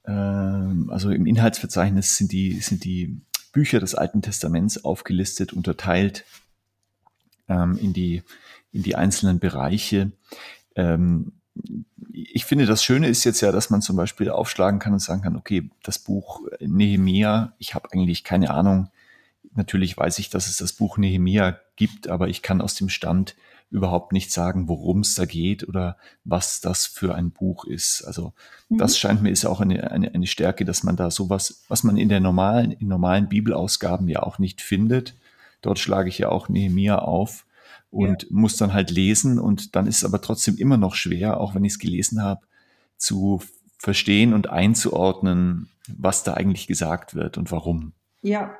äh, 0.03 0.11
also 0.11 1.09
im 1.09 1.25
Inhaltsverzeichnis 1.25 2.17
sind 2.17 2.31
die, 2.31 2.59
sind 2.59 2.83
die 2.83 3.21
Bücher 3.51 3.79
des 3.79 3.95
Alten 3.95 4.21
Testaments 4.21 4.83
aufgelistet, 4.83 5.53
unterteilt 5.53 6.25
ähm, 7.47 7.77
in, 7.81 7.93
die, 7.93 8.23
in 8.71 8.83
die 8.83 8.95
einzelnen 8.95 9.39
Bereiche. 9.39 10.11
Ähm, 10.75 11.33
ich 12.11 12.45
finde, 12.45 12.65
das 12.65 12.83
Schöne 12.83 13.07
ist 13.07 13.23
jetzt 13.23 13.41
ja, 13.41 13.51
dass 13.51 13.69
man 13.69 13.81
zum 13.81 13.95
Beispiel 13.95 14.29
aufschlagen 14.29 14.79
kann 14.79 14.93
und 14.93 14.99
sagen 14.99 15.21
kann, 15.21 15.35
okay, 15.35 15.69
das 15.83 15.99
Buch 15.99 16.41
Nehemia, 16.59 17.53
ich 17.57 17.75
habe 17.75 17.91
eigentlich 17.91 18.23
keine 18.23 18.51
Ahnung. 18.51 18.89
Natürlich 19.55 19.97
weiß 19.97 20.19
ich, 20.19 20.29
dass 20.29 20.47
es 20.47 20.57
das 20.57 20.73
Buch 20.73 20.97
Nehemia 20.97 21.59
gibt, 21.75 22.07
aber 22.07 22.27
ich 22.27 22.41
kann 22.41 22.61
aus 22.61 22.75
dem 22.75 22.89
Stand 22.89 23.35
überhaupt 23.71 24.13
nicht 24.13 24.31
sagen, 24.31 24.67
worum 24.67 25.01
es 25.01 25.15
da 25.15 25.25
geht 25.25 25.67
oder 25.67 25.97
was 26.23 26.59
das 26.59 26.85
für 26.85 27.15
ein 27.15 27.31
Buch 27.31 27.65
ist. 27.65 28.03
Also 28.03 28.33
mhm. 28.69 28.79
das 28.79 28.97
scheint 28.97 29.21
mir 29.21 29.29
ist 29.29 29.45
auch 29.45 29.61
eine, 29.61 29.91
eine, 29.91 30.13
eine 30.13 30.27
Stärke, 30.27 30.65
dass 30.65 30.83
man 30.83 30.95
da 30.95 31.11
sowas, 31.11 31.63
was 31.67 31.83
man 31.83 31.97
in 31.97 32.09
der 32.09 32.19
normalen, 32.19 32.71
in 32.71 32.87
normalen 32.87 33.29
Bibelausgaben 33.29 34.07
ja 34.07 34.23
auch 34.23 34.39
nicht 34.39 34.61
findet. 34.61 35.13
Dort 35.61 35.77
schlage 35.77 36.09
ich 36.09 36.17
ja 36.17 36.29
auch 36.29 36.49
Nehemia 36.49 36.99
auf 36.99 37.45
und 37.91 38.23
ja. 38.23 38.29
muss 38.31 38.57
dann 38.57 38.73
halt 38.73 38.91
lesen 38.91 39.39
und 39.39 39.75
dann 39.75 39.87
ist 39.87 39.97
es 39.97 40.05
aber 40.05 40.21
trotzdem 40.21 40.57
immer 40.57 40.77
noch 40.77 40.95
schwer, 40.95 41.39
auch 41.39 41.53
wenn 41.53 41.63
ich 41.63 41.73
es 41.73 41.79
gelesen 41.79 42.23
habe, 42.23 42.41
zu 42.97 43.41
verstehen 43.77 44.33
und 44.33 44.49
einzuordnen, 44.49 45.69
was 45.87 46.23
da 46.23 46.33
eigentlich 46.33 46.67
gesagt 46.67 47.15
wird 47.15 47.37
und 47.37 47.51
warum. 47.51 47.93
Ja, 48.21 48.55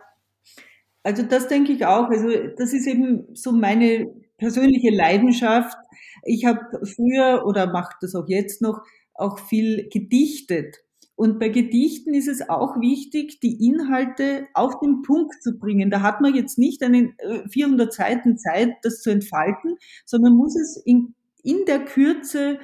also 1.04 1.24
das 1.24 1.48
denke 1.48 1.72
ich 1.72 1.86
auch. 1.86 2.10
Also 2.10 2.30
das 2.58 2.74
ist 2.74 2.88
eben 2.88 3.28
so 3.34 3.52
meine 3.52 4.14
persönliche 4.38 4.90
Leidenschaft. 4.90 5.78
Ich 6.24 6.46
habe 6.46 6.86
früher 6.86 7.46
oder 7.46 7.68
mache 7.72 7.96
das 8.02 8.16
auch 8.16 8.28
jetzt 8.28 8.62
noch 8.62 8.82
auch 9.14 9.40
viel 9.40 9.90
gedichtet. 9.92 10.78
Und 11.16 11.38
bei 11.38 11.50
Gedichten 11.50 12.14
ist 12.14 12.30
es 12.30 12.48
auch 12.48 12.80
wichtig, 12.80 13.42
die 13.42 13.68
Inhalte 13.68 14.48
auf 14.54 14.80
den 14.80 15.02
Punkt 15.02 15.44
zu 15.44 15.60
bringen. 15.60 15.92
Da 15.92 16.02
hat 16.02 16.22
man 16.22 16.34
jetzt 16.34 16.58
nicht 16.58 16.82
einen 16.82 17.14
400 17.50 17.90
äh, 17.90 17.92
Seiten 17.92 18.38
Zeit, 18.38 18.70
das 18.84 19.02
zu 19.02 19.10
entfalten, 19.10 19.76
sondern 20.06 20.34
muss 20.36 20.58
es 20.58 20.82
in, 20.86 21.16
in 21.44 21.66
der 21.66 21.84
Kürze 21.84 22.60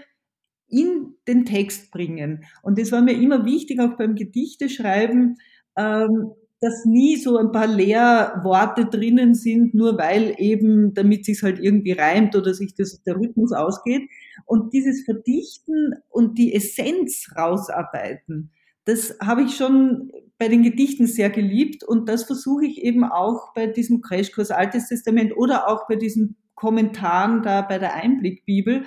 in 0.70 1.16
den 1.28 1.44
Text 1.44 1.92
bringen. 1.92 2.46
Und 2.64 2.80
das 2.80 2.94
war 2.94 3.02
mir 3.02 3.20
immer 3.20 3.46
wichtig, 3.46 3.82
auch 3.82 3.98
beim 3.98 4.16
Gedichteschreiben, 4.16 5.38
ähm, 5.78 6.32
dass 6.62 6.86
nie 6.86 7.18
so 7.18 7.38
ein 7.38 7.52
paar 7.52 7.68
Leerworte 7.68 8.86
drinnen 8.86 9.36
sind, 9.36 9.74
nur 9.74 9.98
weil 9.98 10.36
eben, 10.38 10.94
damit 10.94 11.26
sich 11.26 11.42
halt 11.44 11.60
irgendwie 11.60 11.92
reimt 11.92 12.36
oder 12.36 12.54
sich 12.54 12.74
das, 12.76 13.04
der 13.04 13.18
Rhythmus 13.18 13.52
ausgeht. 13.52 14.04
Und 14.46 14.74
dieses 14.74 15.04
Verdichten 15.04 15.94
und 16.10 16.38
die 16.38 16.54
Essenz 16.54 17.30
rausarbeiten, 17.38 18.52
das 18.86 19.18
habe 19.22 19.44
ich 19.44 19.56
schon 19.56 20.12
bei 20.38 20.48
den 20.48 20.64
Gedichten 20.64 21.08
sehr 21.08 21.30
geliebt 21.30 21.84
und 21.84 22.08
das 22.08 22.24
versuche 22.24 22.66
ich 22.66 22.84
eben 22.84 23.04
auch 23.04 23.54
bei 23.54 23.68
diesem 23.68 24.02
Crashkurs 24.02 24.52
Altes 24.52 24.88
Testament 24.88 25.36
oder 25.36 25.68
auch 25.68 25.88
bei 25.88 25.96
diesen 25.96 26.38
Kommentaren 26.56 27.42
da 27.42 27.62
bei 27.62 27.80
der 27.80 27.96
Einblickbibel. 27.96 28.86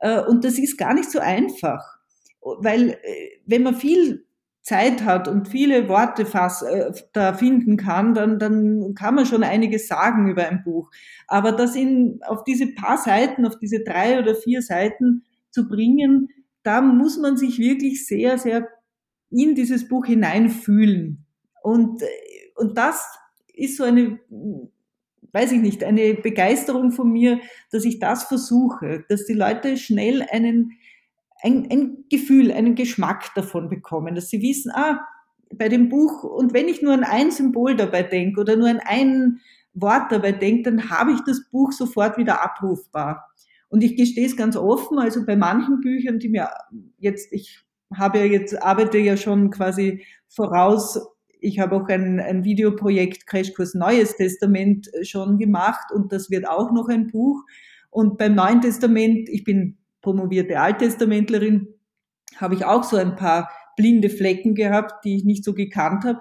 Äh, 0.00 0.22
und 0.22 0.44
das 0.44 0.58
ist 0.58 0.76
gar 0.76 0.94
nicht 0.94 1.10
so 1.10 1.18
einfach, 1.18 1.98
weil 2.40 2.90
äh, 2.90 3.40
wenn 3.46 3.62
man 3.62 3.74
viel 3.74 4.27
Zeit 4.68 5.04
hat 5.04 5.28
und 5.28 5.48
viele 5.48 5.88
Worte 5.88 6.26
fast, 6.26 6.62
äh, 6.62 6.92
da 7.14 7.32
finden 7.32 7.78
kann, 7.78 8.12
dann, 8.12 8.38
dann 8.38 8.94
kann 8.94 9.14
man 9.14 9.24
schon 9.24 9.42
einiges 9.42 9.88
sagen 9.88 10.30
über 10.30 10.46
ein 10.46 10.62
Buch. 10.62 10.90
Aber 11.26 11.52
das 11.52 11.74
in, 11.74 12.20
auf 12.26 12.44
diese 12.44 12.66
paar 12.74 12.98
Seiten, 12.98 13.46
auf 13.46 13.58
diese 13.58 13.82
drei 13.82 14.18
oder 14.18 14.34
vier 14.34 14.60
Seiten 14.60 15.24
zu 15.50 15.68
bringen, 15.68 16.28
da 16.62 16.82
muss 16.82 17.18
man 17.18 17.38
sich 17.38 17.58
wirklich 17.58 18.06
sehr, 18.06 18.36
sehr 18.36 18.68
in 19.30 19.54
dieses 19.54 19.88
Buch 19.88 20.04
hineinfühlen. 20.04 21.24
Und, 21.62 22.02
äh, 22.02 22.06
und 22.56 22.76
das 22.76 23.06
ist 23.54 23.78
so 23.78 23.84
eine, 23.84 24.18
weiß 25.32 25.52
ich 25.52 25.60
nicht, 25.62 25.82
eine 25.82 26.12
Begeisterung 26.14 26.92
von 26.92 27.10
mir, 27.10 27.40
dass 27.70 27.86
ich 27.86 28.00
das 28.00 28.24
versuche, 28.24 29.04
dass 29.08 29.24
die 29.24 29.32
Leute 29.32 29.78
schnell 29.78 30.26
einen 30.30 30.72
ein, 31.42 31.68
ein 31.70 32.04
Gefühl, 32.10 32.52
einen 32.52 32.74
Geschmack 32.74 33.34
davon 33.34 33.68
bekommen, 33.68 34.14
dass 34.14 34.28
sie 34.28 34.42
wissen, 34.42 34.72
ah, 34.74 35.00
bei 35.54 35.68
dem 35.68 35.88
Buch, 35.88 36.24
und 36.24 36.52
wenn 36.52 36.68
ich 36.68 36.82
nur 36.82 36.92
an 36.92 37.04
ein 37.04 37.30
Symbol 37.30 37.76
dabei 37.76 38.02
denke 38.02 38.40
oder 38.40 38.56
nur 38.56 38.68
an 38.68 38.80
ein 38.84 39.40
Wort 39.74 40.12
dabei 40.12 40.32
denke, 40.32 40.70
dann 40.70 40.90
habe 40.90 41.12
ich 41.12 41.20
das 41.20 41.48
Buch 41.50 41.72
sofort 41.72 42.18
wieder 42.18 42.42
abrufbar. 42.42 43.28
Und 43.68 43.82
ich 43.82 43.96
gestehe 43.96 44.26
es 44.26 44.36
ganz 44.36 44.56
offen, 44.56 44.98
also 44.98 45.24
bei 45.24 45.36
manchen 45.36 45.80
Büchern, 45.80 46.18
die 46.18 46.28
mir 46.28 46.50
jetzt, 46.98 47.32
ich 47.32 47.60
habe 47.94 48.18
ja 48.18 48.24
jetzt, 48.24 48.62
arbeite 48.62 48.98
ja 48.98 49.16
schon 49.16 49.50
quasi 49.50 50.04
voraus, 50.28 50.98
ich 51.40 51.60
habe 51.60 51.76
auch 51.76 51.88
ein, 51.88 52.18
ein 52.18 52.44
Videoprojekt 52.44 53.26
Crashkurs 53.26 53.74
Neues 53.74 54.16
Testament 54.16 54.90
schon 55.02 55.38
gemacht 55.38 55.92
und 55.92 56.12
das 56.12 56.30
wird 56.30 56.48
auch 56.48 56.72
noch 56.72 56.88
ein 56.88 57.06
Buch. 57.06 57.44
Und 57.90 58.18
beim 58.18 58.34
Neuen 58.34 58.60
Testament, 58.60 59.28
ich 59.28 59.44
bin 59.44 59.77
promovierte 60.08 60.58
Alttestamentlerin, 60.58 61.68
habe 62.36 62.54
ich 62.54 62.64
auch 62.64 62.82
so 62.82 62.96
ein 62.96 63.14
paar 63.14 63.50
blinde 63.76 64.08
Flecken 64.08 64.54
gehabt, 64.54 65.04
die 65.04 65.16
ich 65.16 65.24
nicht 65.24 65.44
so 65.44 65.52
gekannt 65.52 66.04
habe. 66.04 66.20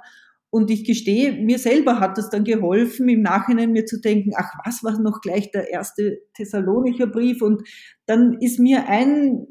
Und 0.50 0.70
ich 0.70 0.84
gestehe, 0.84 1.32
mir 1.32 1.58
selber 1.58 2.01
hat 2.01 2.17
das 2.17 2.29
dann 2.29 2.44
geholfen, 2.44 3.08
im 3.08 3.22
Nachhinein 3.22 3.72
mir 3.72 3.86
zu 3.86 4.01
denken, 4.01 4.34
ach, 4.36 4.51
was 4.65 4.84
war 4.84 5.00
noch 5.00 5.22
gleich 5.22 5.51
der 5.51 5.70
erste 5.70 6.20
Thessalonicher 6.34 7.08
Brief? 7.08 7.41
Und 7.41 7.63
dann 8.06 8.38
ist 8.41 8.60
mir 8.60 8.89
ein 8.89 9.48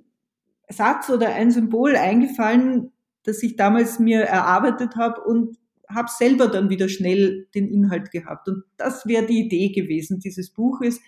Satz 0.69 1.09
oder 1.09 1.35
ein 1.35 1.51
Symbol 1.51 1.97
eingefallen, 1.97 2.93
das 3.25 3.43
ich 3.43 3.57
damals 3.57 3.99
mir 3.99 4.21
erarbeitet 4.21 4.97
habe 4.97 5.23
und 5.23 5.57
habe 5.89 6.09
selber 6.11 6.49
dann 6.49 6.69
wieder 6.69 6.91
schnell 6.91 7.47
den 7.55 7.69
Inhalt 7.69 8.11
gehabt. 8.11 8.49
Und 8.49 8.65
das 8.77 9.07
wäre 9.07 9.25
die 9.25 9.47
Idee 9.47 9.73
gewesen 9.73 10.21
dieses 10.21 10.51
Buches, 10.51 11.01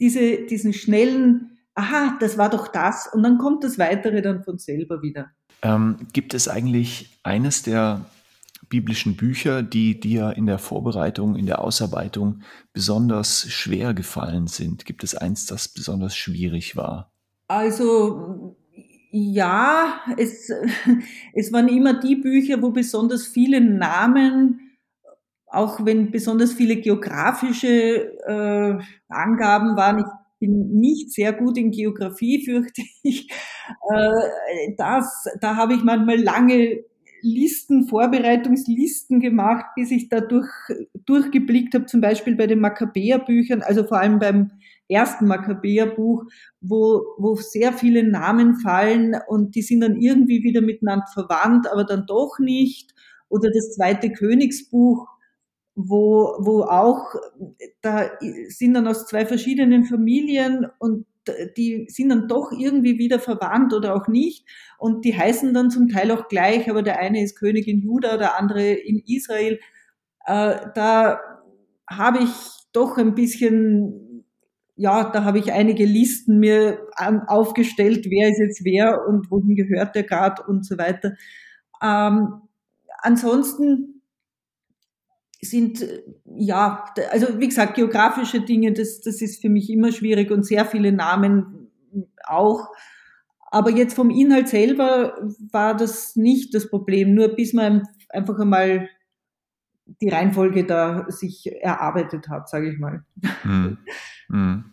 diese, 0.00 0.46
diesen 0.46 0.72
schnellen, 0.72 1.58
aha, 1.74 2.16
das 2.20 2.38
war 2.38 2.50
doch 2.50 2.68
das, 2.68 3.08
und 3.12 3.22
dann 3.22 3.38
kommt 3.38 3.64
das 3.64 3.78
Weitere 3.78 4.22
dann 4.22 4.44
von 4.44 4.58
selber 4.58 5.02
wieder. 5.02 5.30
Ähm, 5.62 6.08
gibt 6.12 6.34
es 6.34 6.48
eigentlich 6.48 7.18
eines 7.22 7.62
der 7.62 8.04
biblischen 8.68 9.16
Bücher, 9.16 9.62
die 9.62 9.98
dir 9.98 10.34
in 10.36 10.46
der 10.46 10.58
Vorbereitung, 10.58 11.36
in 11.36 11.46
der 11.46 11.60
Ausarbeitung 11.60 12.42
besonders 12.72 13.50
schwer 13.50 13.94
gefallen 13.94 14.46
sind? 14.46 14.86
Gibt 14.86 15.04
es 15.04 15.14
eins, 15.14 15.46
das 15.46 15.68
besonders 15.68 16.16
schwierig 16.16 16.76
war? 16.76 17.12
Also 17.48 18.56
ja, 19.10 20.00
es, 20.16 20.50
es 21.34 21.52
waren 21.52 21.68
immer 21.68 22.00
die 22.00 22.16
Bücher, 22.16 22.62
wo 22.62 22.70
besonders 22.70 23.26
viele 23.26 23.60
Namen, 23.60 24.60
auch 25.46 25.84
wenn 25.84 26.12
besonders 26.12 26.52
viele 26.52 26.76
geografische 26.76 27.68
äh, 28.24 28.78
Angaben 29.08 29.76
waren. 29.76 29.98
Ich 29.98 30.19
bin 30.40 30.70
nicht 30.80 31.12
sehr 31.12 31.32
gut 31.32 31.56
in 31.56 31.70
Geografie, 31.70 32.44
fürchte 32.44 32.82
ich. 33.04 33.28
Äh, 33.92 34.74
das, 34.76 35.28
da 35.40 35.54
habe 35.54 35.74
ich 35.74 35.84
manchmal 35.84 36.18
lange 36.20 36.80
Listen, 37.22 37.86
Vorbereitungslisten 37.86 39.20
gemacht, 39.20 39.66
bis 39.76 39.90
ich 39.90 40.08
da 40.08 40.20
durch, 40.20 40.48
durchgeblickt 41.04 41.74
habe, 41.74 41.86
zum 41.86 42.00
Beispiel 42.00 42.34
bei 42.34 42.46
den 42.46 42.60
Makkabäer-Büchern, 42.60 43.62
also 43.62 43.84
vor 43.84 44.00
allem 44.00 44.18
beim 44.18 44.52
ersten 44.88 45.26
Makkabäer-Buch, 45.26 46.24
wo, 46.60 47.02
wo 47.18 47.34
sehr 47.36 47.72
viele 47.72 48.04
Namen 48.08 48.56
fallen 48.56 49.16
und 49.28 49.54
die 49.54 49.62
sind 49.62 49.80
dann 49.80 50.00
irgendwie 50.00 50.42
wieder 50.42 50.62
miteinander 50.62 51.06
verwandt, 51.12 51.70
aber 51.70 51.84
dann 51.84 52.06
doch 52.06 52.38
nicht. 52.38 52.94
Oder 53.28 53.50
das 53.50 53.74
zweite 53.76 54.10
Königsbuch, 54.12 55.06
wo, 55.88 56.36
wo 56.38 56.62
auch, 56.62 57.14
da 57.80 58.10
sind 58.48 58.74
dann 58.74 58.86
aus 58.86 59.06
zwei 59.06 59.26
verschiedenen 59.26 59.84
Familien 59.84 60.66
und 60.78 61.06
die 61.56 61.86
sind 61.88 62.08
dann 62.08 62.28
doch 62.28 62.50
irgendwie 62.52 62.98
wieder 62.98 63.18
verwandt 63.18 63.72
oder 63.72 63.94
auch 63.94 64.08
nicht. 64.08 64.46
Und 64.78 65.04
die 65.04 65.16
heißen 65.16 65.52
dann 65.54 65.70
zum 65.70 65.88
Teil 65.88 66.10
auch 66.10 66.28
gleich, 66.28 66.70
aber 66.70 66.82
der 66.82 66.98
eine 66.98 67.22
ist 67.22 67.38
König 67.38 67.68
in 67.68 67.80
Juda, 67.80 68.16
der 68.16 68.38
andere 68.38 68.72
in 68.72 69.02
Israel. 69.06 69.60
Äh, 70.26 70.56
da 70.74 71.20
habe 71.88 72.20
ich 72.20 72.30
doch 72.72 72.96
ein 72.96 73.14
bisschen, 73.14 74.24
ja, 74.76 75.10
da 75.10 75.24
habe 75.24 75.38
ich 75.38 75.52
einige 75.52 75.84
Listen 75.84 76.38
mir 76.38 76.86
aufgestellt, 77.26 78.06
wer 78.08 78.30
ist 78.30 78.38
jetzt 78.38 78.64
wer 78.64 79.06
und 79.06 79.30
wohin 79.30 79.56
gehört 79.56 79.94
der 79.94 80.04
gerade 80.04 80.42
und 80.46 80.64
so 80.64 80.78
weiter. 80.78 81.14
Ähm, 81.82 82.42
ansonsten 83.02 83.99
sind, 85.40 85.86
ja, 86.24 86.84
also 87.10 87.40
wie 87.40 87.48
gesagt, 87.48 87.74
geografische 87.74 88.42
Dinge, 88.42 88.72
das, 88.72 89.00
das 89.00 89.22
ist 89.22 89.40
für 89.40 89.48
mich 89.48 89.70
immer 89.70 89.92
schwierig 89.92 90.30
und 90.30 90.44
sehr 90.44 90.66
viele 90.66 90.92
Namen 90.92 91.70
auch. 92.24 92.68
Aber 93.50 93.70
jetzt 93.70 93.94
vom 93.94 94.10
Inhalt 94.10 94.48
selber 94.48 95.18
war 95.50 95.76
das 95.76 96.14
nicht 96.14 96.54
das 96.54 96.68
Problem, 96.68 97.14
nur 97.14 97.28
bis 97.28 97.52
man 97.52 97.88
einfach 98.10 98.38
einmal 98.38 98.88
die 100.00 100.08
Reihenfolge 100.08 100.64
da 100.64 101.06
sich 101.10 101.50
erarbeitet 101.60 102.28
hat, 102.28 102.48
sage 102.48 102.70
ich 102.70 102.78
mal. 102.78 103.04
Hm. 103.42 103.78
Hm. 104.28 104.64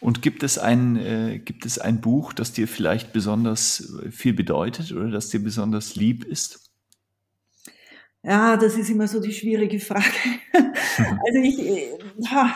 Und 0.00 0.20
gibt 0.20 0.42
es 0.42 0.58
ein, 0.58 0.96
äh, 0.96 1.38
gibt 1.38 1.64
es 1.64 1.78
ein 1.78 2.02
Buch, 2.02 2.34
das 2.34 2.52
dir 2.52 2.68
vielleicht 2.68 3.14
besonders 3.14 3.98
viel 4.10 4.34
bedeutet 4.34 4.92
oder 4.92 5.10
das 5.10 5.30
dir 5.30 5.42
besonders 5.42 5.96
lieb 5.96 6.24
ist? 6.24 6.73
Ja, 8.26 8.56
das 8.56 8.76
ist 8.78 8.88
immer 8.90 9.06
so 9.06 9.20
die 9.20 9.32
schwierige 9.32 9.78
Frage. 9.80 10.04
Also 11.26 11.40
ich, 11.42 11.58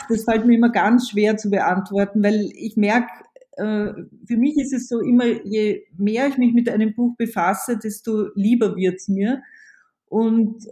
das 0.08 0.22
fällt 0.24 0.46
mir 0.46 0.54
immer 0.54 0.70
ganz 0.70 1.10
schwer 1.10 1.36
zu 1.36 1.50
beantworten, 1.50 2.22
weil 2.22 2.52
ich 2.54 2.76
merke, 2.76 3.08
äh, 3.56 3.92
für 4.26 4.36
mich 4.36 4.56
ist 4.58 4.72
es 4.72 4.88
so 4.88 5.00
immer, 5.00 5.24
je 5.44 5.82
mehr 5.96 6.28
ich 6.28 6.38
mich 6.38 6.54
mit 6.54 6.68
einem 6.68 6.94
Buch 6.94 7.16
befasse, 7.16 7.76
desto 7.76 8.28
lieber 8.36 8.76
wird's 8.76 9.08
mir. 9.08 9.42
Und, 10.06 10.68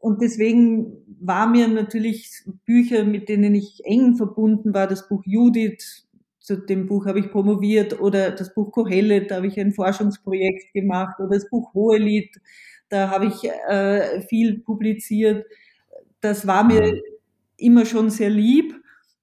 und 0.00 0.20
deswegen 0.22 0.96
war 1.20 1.46
mir 1.46 1.68
natürlich 1.68 2.30
Bücher, 2.64 3.04
mit 3.04 3.28
denen 3.28 3.54
ich 3.54 3.82
eng 3.84 4.16
verbunden 4.16 4.74
war, 4.74 4.86
das 4.86 5.08
Buch 5.08 5.22
Judith, 5.24 6.06
zu 6.40 6.56
dem 6.56 6.86
Buch 6.88 7.06
habe 7.06 7.20
ich 7.20 7.30
promoviert, 7.30 8.00
oder 8.00 8.32
das 8.32 8.52
Buch 8.54 8.72
Kohelet, 8.72 9.30
da 9.30 9.36
habe 9.36 9.46
ich 9.46 9.60
ein 9.60 9.72
Forschungsprojekt 9.72 10.72
gemacht, 10.72 11.20
oder 11.20 11.36
das 11.36 11.48
Buch 11.48 11.72
Hohelied, 11.74 12.30
da 12.92 13.10
habe 13.10 13.26
ich 13.26 13.44
äh, 13.44 14.20
viel 14.28 14.60
publiziert. 14.60 15.46
Das 16.20 16.46
war 16.46 16.62
mir 16.62 17.00
immer 17.56 17.86
schon 17.86 18.10
sehr 18.10 18.30
lieb. 18.30 18.74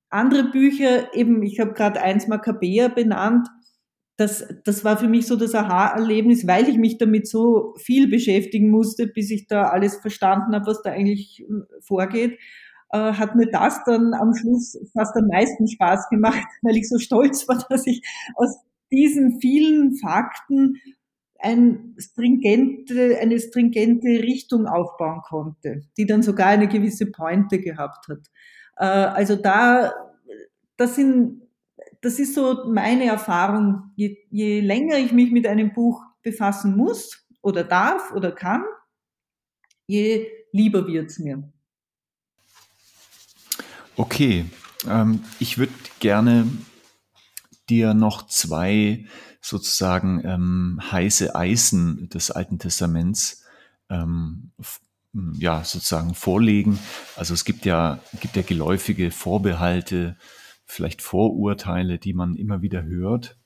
Andere 0.09 0.45
Bücher, 0.45 1.13
eben, 1.13 1.43
ich 1.43 1.59
habe 1.59 1.73
gerade 1.73 2.01
eins 2.01 2.27
Makkabäer 2.27 2.89
benannt, 2.89 3.47
das, 4.17 4.45
das 4.65 4.83
war 4.83 4.97
für 4.97 5.07
mich 5.07 5.27
so 5.27 5.37
das 5.37 5.55
Aha-Erlebnis, 5.55 6.45
weil 6.45 6.67
ich 6.67 6.77
mich 6.77 6.97
damit 6.97 7.25
so 7.25 7.73
viel 7.77 8.09
beschäftigen 8.09 8.69
musste, 8.69 9.07
bis 9.07 9.31
ich 9.31 9.47
da 9.47 9.69
alles 9.69 9.95
verstanden 9.97 10.53
habe, 10.53 10.65
was 10.65 10.81
da 10.81 10.91
eigentlich 10.91 11.45
hm, 11.47 11.65
vorgeht, 11.79 12.37
äh, 12.91 13.13
hat 13.13 13.35
mir 13.35 13.49
das 13.49 13.81
dann 13.85 14.13
am 14.13 14.35
Schluss 14.35 14.77
fast 14.93 15.15
am 15.15 15.27
meisten 15.27 15.67
Spaß 15.67 16.09
gemacht, 16.09 16.43
weil 16.63 16.75
ich 16.75 16.89
so 16.89 16.97
stolz 16.97 17.47
war, 17.47 17.63
dass 17.69 17.87
ich 17.87 18.01
aus 18.35 18.57
diesen 18.91 19.39
vielen 19.39 19.95
Fakten 19.95 20.81
ein 21.39 21.95
stringente, 21.97 23.17
eine 23.19 23.39
stringente 23.39 24.07
Richtung 24.07 24.67
aufbauen 24.67 25.21
konnte, 25.21 25.81
die 25.97 26.05
dann 26.05 26.21
sogar 26.21 26.47
eine 26.47 26.67
gewisse 26.67 27.07
Pointe 27.07 27.59
gehabt 27.59 28.07
hat. 28.09 28.27
Äh, 28.77 28.85
also 28.85 29.35
da, 29.35 29.93
das 30.77 30.95
sind, 30.95 31.41
das 32.01 32.19
ist 32.19 32.35
so 32.35 32.65
meine 32.69 33.05
Erfahrung. 33.05 33.91
Je, 33.95 34.17
je 34.29 34.59
länger 34.59 34.97
ich 34.97 35.11
mich 35.11 35.31
mit 35.31 35.47
einem 35.47 35.73
Buch 35.73 36.01
befassen 36.23 36.75
muss 36.75 37.25
oder 37.41 37.63
darf 37.63 38.11
oder 38.13 38.31
kann, 38.31 38.63
je 39.87 40.27
lieber 40.51 40.87
wird's 40.87 41.19
mir. 41.19 41.43
Okay, 43.95 44.45
ähm, 44.89 45.23
ich 45.39 45.57
würde 45.57 45.73
gerne 45.99 46.47
dir 47.69 47.93
noch 47.93 48.27
zwei 48.27 49.05
sozusagen 49.41 50.21
ähm, 50.25 50.79
heiße 50.91 51.35
Eisen 51.35 52.09
des 52.09 52.31
Alten 52.31 52.59
Testaments 52.59 53.43
ähm, 53.89 54.51
ja 55.33 55.63
sozusagen 55.63 56.13
vorlegen. 56.13 56.77
Also 57.15 57.33
es 57.33 57.45
gibt 57.45 57.65
ja 57.65 57.99
gibt 58.19 58.35
ja 58.35 58.41
geläufige 58.41 59.11
Vorbehalte, 59.11 60.17
vielleicht 60.65 61.01
Vorurteile, 61.01 61.97
die 61.97 62.13
man 62.13 62.35
immer 62.35 62.61
wieder 62.61 62.83
hört. 62.83 63.37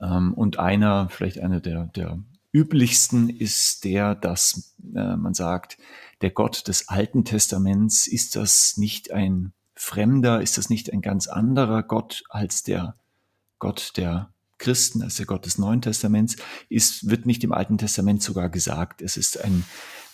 Ähm, 0.00 0.34
und 0.34 0.58
einer, 0.58 1.08
vielleicht 1.10 1.40
einer 1.40 1.60
der 1.60 1.84
der 1.94 2.18
üblichsten 2.52 3.28
ist 3.28 3.84
der, 3.84 4.14
dass 4.14 4.74
äh, 4.94 5.16
man 5.16 5.34
sagt, 5.34 5.78
der 6.22 6.30
Gott 6.30 6.66
des 6.68 6.88
Alten 6.88 7.24
Testaments 7.24 8.06
ist 8.06 8.36
das 8.36 8.78
nicht 8.78 9.12
ein 9.12 9.52
Fremder, 9.76 10.40
ist 10.40 10.58
das 10.58 10.70
nicht 10.70 10.92
ein 10.92 11.02
ganz 11.02 11.28
anderer 11.28 11.82
Gott 11.82 12.24
als 12.28 12.62
der 12.62 12.94
Gott 13.58 13.92
der 13.96 14.30
Christen, 14.58 15.02
also 15.02 15.18
der 15.18 15.26
Gott 15.26 15.46
des 15.46 15.58
Neuen 15.58 15.82
Testaments, 15.82 16.36
ist, 16.68 17.08
wird 17.08 17.26
nicht 17.26 17.44
im 17.44 17.52
Alten 17.52 17.78
Testament 17.78 18.22
sogar 18.22 18.48
gesagt. 18.48 19.02
Es 19.02 19.16
ist 19.16 19.42
ein, 19.42 19.64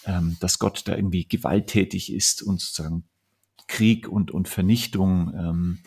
ähm, 0.04 0.36
dass 0.40 0.58
Gott 0.58 0.82
da 0.86 0.96
irgendwie 0.96 1.26
gewalttätig 1.26 2.12
ist 2.12 2.42
und 2.42 2.60
sozusagen 2.60 3.04
Krieg 3.68 4.08
und, 4.08 4.30
und 4.30 4.48
Vernichtung 4.48 5.32
ähm, 5.34 5.78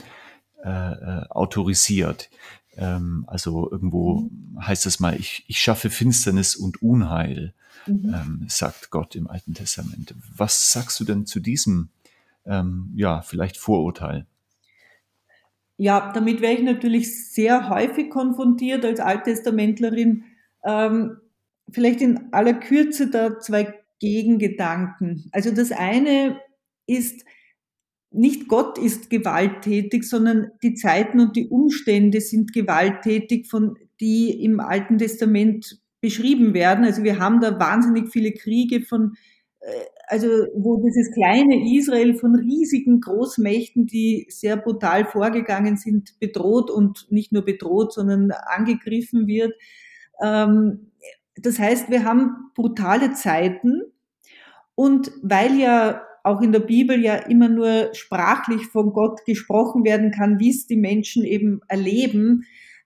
äh, 0.63 0.69
äh, 0.69 1.27
autorisiert. 1.29 2.29
Ähm, 2.77 3.25
also 3.27 3.69
irgendwo 3.69 4.29
heißt 4.59 4.85
es 4.85 4.99
mal, 4.99 5.19
ich, 5.19 5.43
ich 5.47 5.59
schaffe 5.59 5.89
Finsternis 5.89 6.55
und 6.55 6.81
Unheil, 6.81 7.53
mhm. 7.85 8.13
ähm, 8.13 8.45
sagt 8.47 8.89
Gott 8.89 9.15
im 9.15 9.27
Alten 9.27 9.53
Testament. 9.53 10.15
Was 10.35 10.71
sagst 10.71 10.99
du 10.99 11.03
denn 11.03 11.25
zu 11.25 11.39
diesem, 11.39 11.89
ähm, 12.45 12.91
ja, 12.95 13.21
vielleicht 13.21 13.57
Vorurteil? 13.57 14.27
Ja, 15.77 16.11
damit 16.13 16.41
wäre 16.41 16.53
ich 16.53 16.63
natürlich 16.63 17.31
sehr 17.31 17.69
häufig 17.69 18.09
konfrontiert 18.09 18.85
als 18.85 18.99
Alttestamentlerin. 18.99 20.23
Ähm, 20.63 21.17
vielleicht 21.71 22.01
in 22.01 22.31
aller 22.31 22.53
Kürze 22.53 23.09
da 23.09 23.39
zwei 23.39 23.73
Gegengedanken. 23.99 25.29
Also 25.31 25.51
das 25.51 25.71
eine 25.71 26.39
ist, 26.87 27.25
nicht 28.11 28.47
Gott 28.47 28.77
ist 28.77 29.09
gewalttätig, 29.09 30.03
sondern 30.03 30.51
die 30.63 30.75
Zeiten 30.75 31.19
und 31.19 31.35
die 31.35 31.47
Umstände 31.47 32.21
sind 32.21 32.53
gewalttätig, 32.53 33.47
von 33.47 33.77
die 33.99 34.43
im 34.43 34.59
Alten 34.59 34.97
Testament 34.97 35.81
beschrieben 36.01 36.53
werden. 36.53 36.85
Also 36.85 37.03
wir 37.03 37.19
haben 37.19 37.41
da 37.41 37.59
wahnsinnig 37.59 38.09
viele 38.11 38.31
Kriege 38.31 38.81
von 38.81 39.15
also 40.07 40.27
wo 40.55 40.77
dieses 40.77 41.11
kleine 41.11 41.75
Israel 41.75 42.15
von 42.15 42.35
riesigen 42.35 43.01
Großmächten, 43.01 43.87
die 43.87 44.27
sehr 44.29 44.57
brutal 44.57 45.05
vorgegangen 45.05 45.77
sind, 45.77 46.19
bedroht 46.19 46.69
und 46.69 47.07
nicht 47.09 47.31
nur 47.31 47.43
bedroht, 47.43 47.93
sondern 47.93 48.31
angegriffen 48.31 49.27
wird. 49.27 49.53
Ähm, 50.21 50.91
das 51.35 51.59
heißt, 51.59 51.89
wir 51.89 52.05
haben 52.05 52.51
brutale 52.55 53.13
Zeiten 53.13 53.81
und 54.75 55.11
weil 55.21 55.59
ja 55.59 56.01
auch 56.23 56.41
in 56.41 56.51
der 56.51 56.59
Bibel 56.59 56.99
ja 57.03 57.15
immer 57.15 57.49
nur 57.49 57.93
sprachlich 57.93 58.67
von 58.67 58.93
Gott 58.93 59.25
gesprochen 59.25 59.83
werden 59.83 60.11
kann, 60.11 60.39
wie 60.39 60.49
es 60.49 60.65
die 60.65 60.77
Menschen 60.77 61.23
eben 61.23 61.61
erleben, 61.67 62.45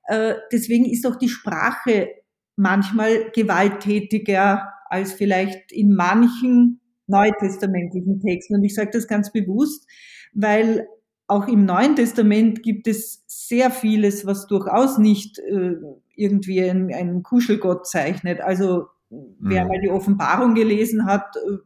äh, 0.09 0.35
deswegen 0.51 0.85
ist 0.85 1.05
auch 1.05 1.17
die 1.17 1.29
Sprache 1.29 2.09
manchmal 2.55 3.29
gewalttätiger 3.31 4.73
als 4.89 5.13
vielleicht 5.13 5.71
in 5.71 5.93
manchen 5.93 6.81
neutestamentlichen 7.07 8.19
Texten. 8.19 8.55
Und 8.55 8.63
ich 8.63 8.75
sage 8.75 8.91
das 8.93 9.07
ganz 9.07 9.31
bewusst, 9.31 9.87
weil 10.33 10.87
auch 11.27 11.47
im 11.47 11.65
Neuen 11.65 11.95
Testament 11.95 12.63
gibt 12.63 12.87
es 12.87 13.23
sehr 13.27 13.71
vieles, 13.71 14.25
was 14.25 14.47
durchaus 14.47 14.97
nicht 14.97 15.39
äh, 15.39 15.75
irgendwie 16.15 16.61
einen, 16.63 16.93
einen 16.93 17.23
Kuschelgott 17.23 17.87
zeichnet. 17.87 18.41
Also 18.41 18.87
wer 19.09 19.63
mhm. 19.63 19.67
mal 19.67 19.81
die 19.81 19.91
Offenbarung 19.91 20.55
gelesen 20.55 21.05
hat, 21.05 21.35
äh, 21.35 21.57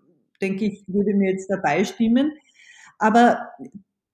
denke 0.41 0.65
ich, 0.65 0.83
würde 0.87 1.13
mir 1.13 1.31
jetzt 1.31 1.49
dabei 1.49 1.85
stimmen. 1.85 2.33
Aber 2.99 3.49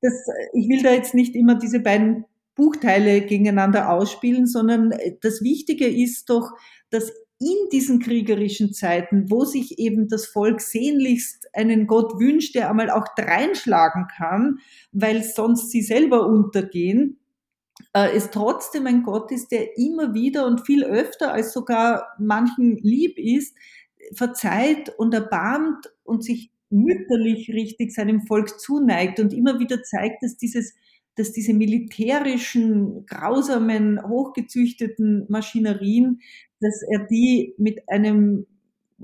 das, 0.01 0.13
ich 0.53 0.69
will 0.69 0.83
da 0.83 0.91
jetzt 0.91 1.13
nicht 1.13 1.35
immer 1.35 1.55
diese 1.55 1.79
beiden 1.79 2.25
Buchteile 2.55 3.21
gegeneinander 3.21 3.89
ausspielen, 3.89 4.45
sondern 4.45 4.93
das 5.21 5.41
Wichtige 5.41 5.87
ist 5.87 6.29
doch, 6.29 6.51
dass 6.89 7.11
in 7.39 7.69
diesen 7.71 7.99
kriegerischen 7.99 8.73
Zeiten, 8.73 9.31
wo 9.31 9.45
sich 9.45 9.79
eben 9.79 10.09
das 10.09 10.25
Volk 10.25 10.59
sehnlichst 10.59 11.47
einen 11.53 11.87
Gott 11.87 12.19
wünscht, 12.19 12.53
der 12.53 12.69
einmal 12.69 12.89
auch 12.89 13.07
dreinschlagen 13.15 14.07
kann, 14.07 14.59
weil 14.91 15.23
sonst 15.23 15.71
sie 15.71 15.81
selber 15.81 16.27
untergehen, 16.27 17.17
äh, 17.93 18.09
es 18.13 18.29
trotzdem 18.29 18.87
ein 18.87 19.03
Gott 19.03 19.31
ist, 19.31 19.51
der 19.51 19.77
immer 19.77 20.13
wieder 20.13 20.45
und 20.45 20.65
viel 20.65 20.83
öfter 20.83 21.31
als 21.33 21.53
sogar 21.53 22.09
manchen 22.19 22.75
lieb 22.77 23.17
ist, 23.17 23.55
verzeiht 24.13 24.89
und 24.97 25.13
erbarmt 25.13 25.89
und 26.03 26.23
sich 26.23 26.51
mütterlich 26.69 27.49
richtig 27.49 27.93
seinem 27.93 28.21
Volk 28.21 28.59
zuneigt 28.59 29.19
und 29.19 29.33
immer 29.33 29.59
wieder 29.59 29.81
zeigt, 29.81 30.23
dass 30.23 30.37
dieses 30.37 30.73
dass 31.15 31.33
diese 31.33 31.53
militärischen, 31.53 33.05
grausamen, 33.05 34.01
hochgezüchteten 34.07 35.25
Maschinerien, 35.27 36.21
dass 36.61 36.81
er 36.83 37.07
die 37.07 37.53
mit 37.57 37.87
einem 37.89 38.45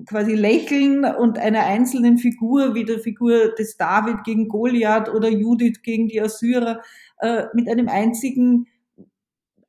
quasi 0.08 0.34
Lächeln 0.34 1.06
und 1.06 1.38
einer 1.38 1.66
einzelnen 1.66 2.18
Figur, 2.18 2.76
wie 2.76 2.84
der 2.84 3.00
Figur 3.00 3.54
des 3.58 3.78
David 3.78 4.24
gegen 4.26 4.48
Goliath 4.48 5.10
oder 5.10 5.30
Judith 5.30 5.82
gegen 5.84 6.08
die 6.08 6.20
Assyrer, 6.20 6.82
äh, 7.20 7.46
mit 7.54 7.70
einem 7.70 7.88
einzigen, 7.88 8.68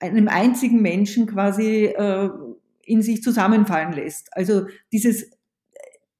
einem 0.00 0.28
einzigen 0.28 0.82
Menschen 0.82 1.26
quasi 1.26 1.86
äh, 1.86 2.28
in 2.84 3.02
sich 3.02 3.22
zusammenfallen 3.22 3.92
lässt. 3.92 4.28
Also 4.32 4.66
dieses, 4.92 5.30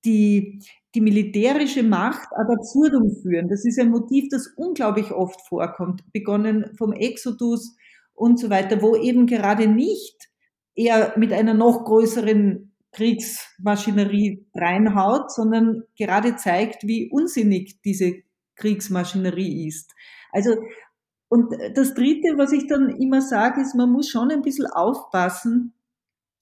die, 0.05 0.61
die 0.95 1.01
militärische 1.01 1.83
Macht 1.83 2.29
ad 2.37 2.53
absurdum 2.53 3.11
führen. 3.23 3.49
Das 3.49 3.65
ist 3.65 3.79
ein 3.79 3.91
Motiv, 3.91 4.29
das 4.31 4.49
unglaublich 4.57 5.11
oft 5.11 5.41
vorkommt, 5.49 6.03
begonnen 6.13 6.71
vom 6.79 6.93
Exodus 6.93 7.77
und 8.15 8.39
so 8.39 8.51
weiter, 8.51 8.81
wo 8.83 8.97
eben 8.97 9.27
gerade 9.27 9.67
nicht 9.67 10.29
er 10.77 11.15
mit 11.17 11.33
einer 11.33 11.55
noch 11.55 11.85
größeren 11.85 12.73
Kriegsmaschinerie 12.93 14.47
reinhaut, 14.55 15.33
sondern 15.33 15.83
gerade 15.99 16.37
zeigt, 16.37 16.87
wie 16.87 17.11
unsinnig 17.11 17.81
diese 17.83 18.15
Kriegsmaschinerie 18.57 19.67
ist. 19.67 19.93
Also, 20.33 20.57
und 21.29 21.55
das 21.75 21.95
Dritte, 21.95 22.39
was 22.39 22.53
ich 22.53 22.67
dann 22.69 22.89
immer 23.01 23.21
sage, 23.21 23.61
ist, 23.61 23.75
man 23.75 23.91
muss 23.91 24.09
schon 24.09 24.31
ein 24.31 24.43
bisschen 24.43 24.67
aufpassen 24.67 25.75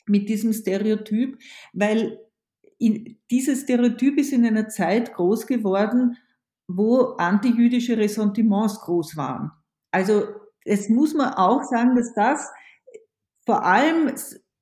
mit 0.07 0.29
diesem 0.29 0.53
Stereotyp, 0.53 1.39
weil 1.73 2.19
in, 2.79 3.19
dieses 3.31 3.63
Stereotyp 3.63 4.19
ist 4.19 4.33
in 4.33 4.45
einer 4.45 4.69
Zeit 4.69 5.15
groß 5.15 5.47
geworden, 5.47 6.19
wo 6.69 7.15
antijüdische 7.19 7.97
Ressentiments 7.97 8.81
groß 8.81 9.17
waren. 9.17 9.51
Also 9.91 10.25
es 10.65 10.89
muss 10.89 11.15
man 11.15 11.35
auch 11.35 11.63
sagen, 11.63 11.95
dass 11.95 12.13
das 12.15 12.51
vor 13.47 13.65
allem 13.65 14.13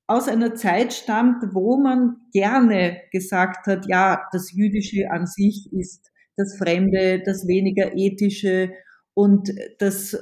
aus 0.06 0.28
einer 0.28 0.54
Zeit 0.54 0.92
stammt, 0.92 1.42
wo 1.54 1.78
man 1.78 2.16
gerne 2.32 3.00
gesagt 3.12 3.66
hat, 3.66 3.86
ja, 3.88 4.26
das 4.32 4.52
Jüdische 4.52 5.10
an 5.10 5.26
sich 5.26 5.72
ist 5.72 6.10
das 6.36 6.56
Fremde, 6.58 7.22
das 7.24 7.46
weniger 7.46 7.96
ethische 7.96 8.72
und 9.14 9.52
das 9.78 10.16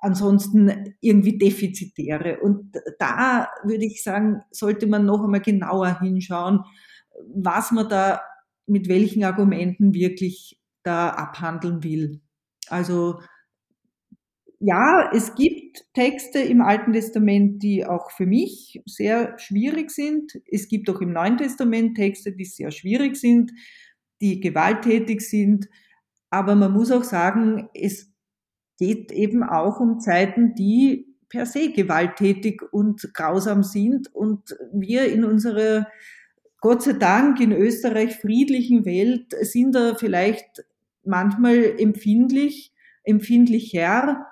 ansonsten 0.00 0.94
irgendwie 1.00 1.38
defizitäre. 1.38 2.40
Und 2.40 2.76
da 2.98 3.48
würde 3.64 3.84
ich 3.84 4.02
sagen, 4.02 4.42
sollte 4.50 4.86
man 4.86 5.04
noch 5.04 5.24
einmal 5.24 5.40
genauer 5.40 6.00
hinschauen, 6.00 6.60
was 7.34 7.72
man 7.72 7.88
da 7.88 8.20
mit 8.66 8.88
welchen 8.88 9.24
Argumenten 9.24 9.94
wirklich 9.94 10.60
da 10.82 11.10
abhandeln 11.10 11.82
will. 11.82 12.20
Also 12.68 13.20
ja, 14.60 15.10
es 15.12 15.34
gibt 15.34 15.67
Texte 15.92 16.38
im 16.40 16.60
Alten 16.60 16.92
Testament, 16.92 17.62
die 17.62 17.84
auch 17.86 18.10
für 18.10 18.26
mich 18.26 18.82
sehr 18.86 19.38
schwierig 19.38 19.90
sind. 19.90 20.32
Es 20.50 20.68
gibt 20.68 20.88
auch 20.90 21.00
im 21.00 21.12
Neuen 21.12 21.36
Testament 21.36 21.96
Texte, 21.96 22.32
die 22.32 22.44
sehr 22.44 22.70
schwierig 22.70 23.16
sind, 23.16 23.52
die 24.20 24.40
gewalttätig 24.40 25.20
sind. 25.20 25.68
Aber 26.30 26.54
man 26.54 26.72
muss 26.72 26.90
auch 26.90 27.04
sagen, 27.04 27.68
es 27.74 28.12
geht 28.78 29.12
eben 29.12 29.42
auch 29.42 29.80
um 29.80 30.00
Zeiten, 30.00 30.54
die 30.54 31.06
per 31.28 31.46
se 31.46 31.72
gewalttätig 31.72 32.62
und 32.72 33.12
grausam 33.12 33.62
sind 33.62 34.14
und 34.14 34.56
wir 34.72 35.12
in 35.12 35.24
unserer 35.24 35.88
Gott 36.60 36.82
sei 36.82 36.94
Dank 36.94 37.40
in 37.40 37.52
Österreich 37.52 38.16
friedlichen 38.16 38.84
Welt 38.84 39.34
sind 39.42 39.74
da 39.74 39.94
vielleicht 39.94 40.64
manchmal 41.04 41.74
empfindlich, 41.78 42.72
empfindlicher, 43.04 44.26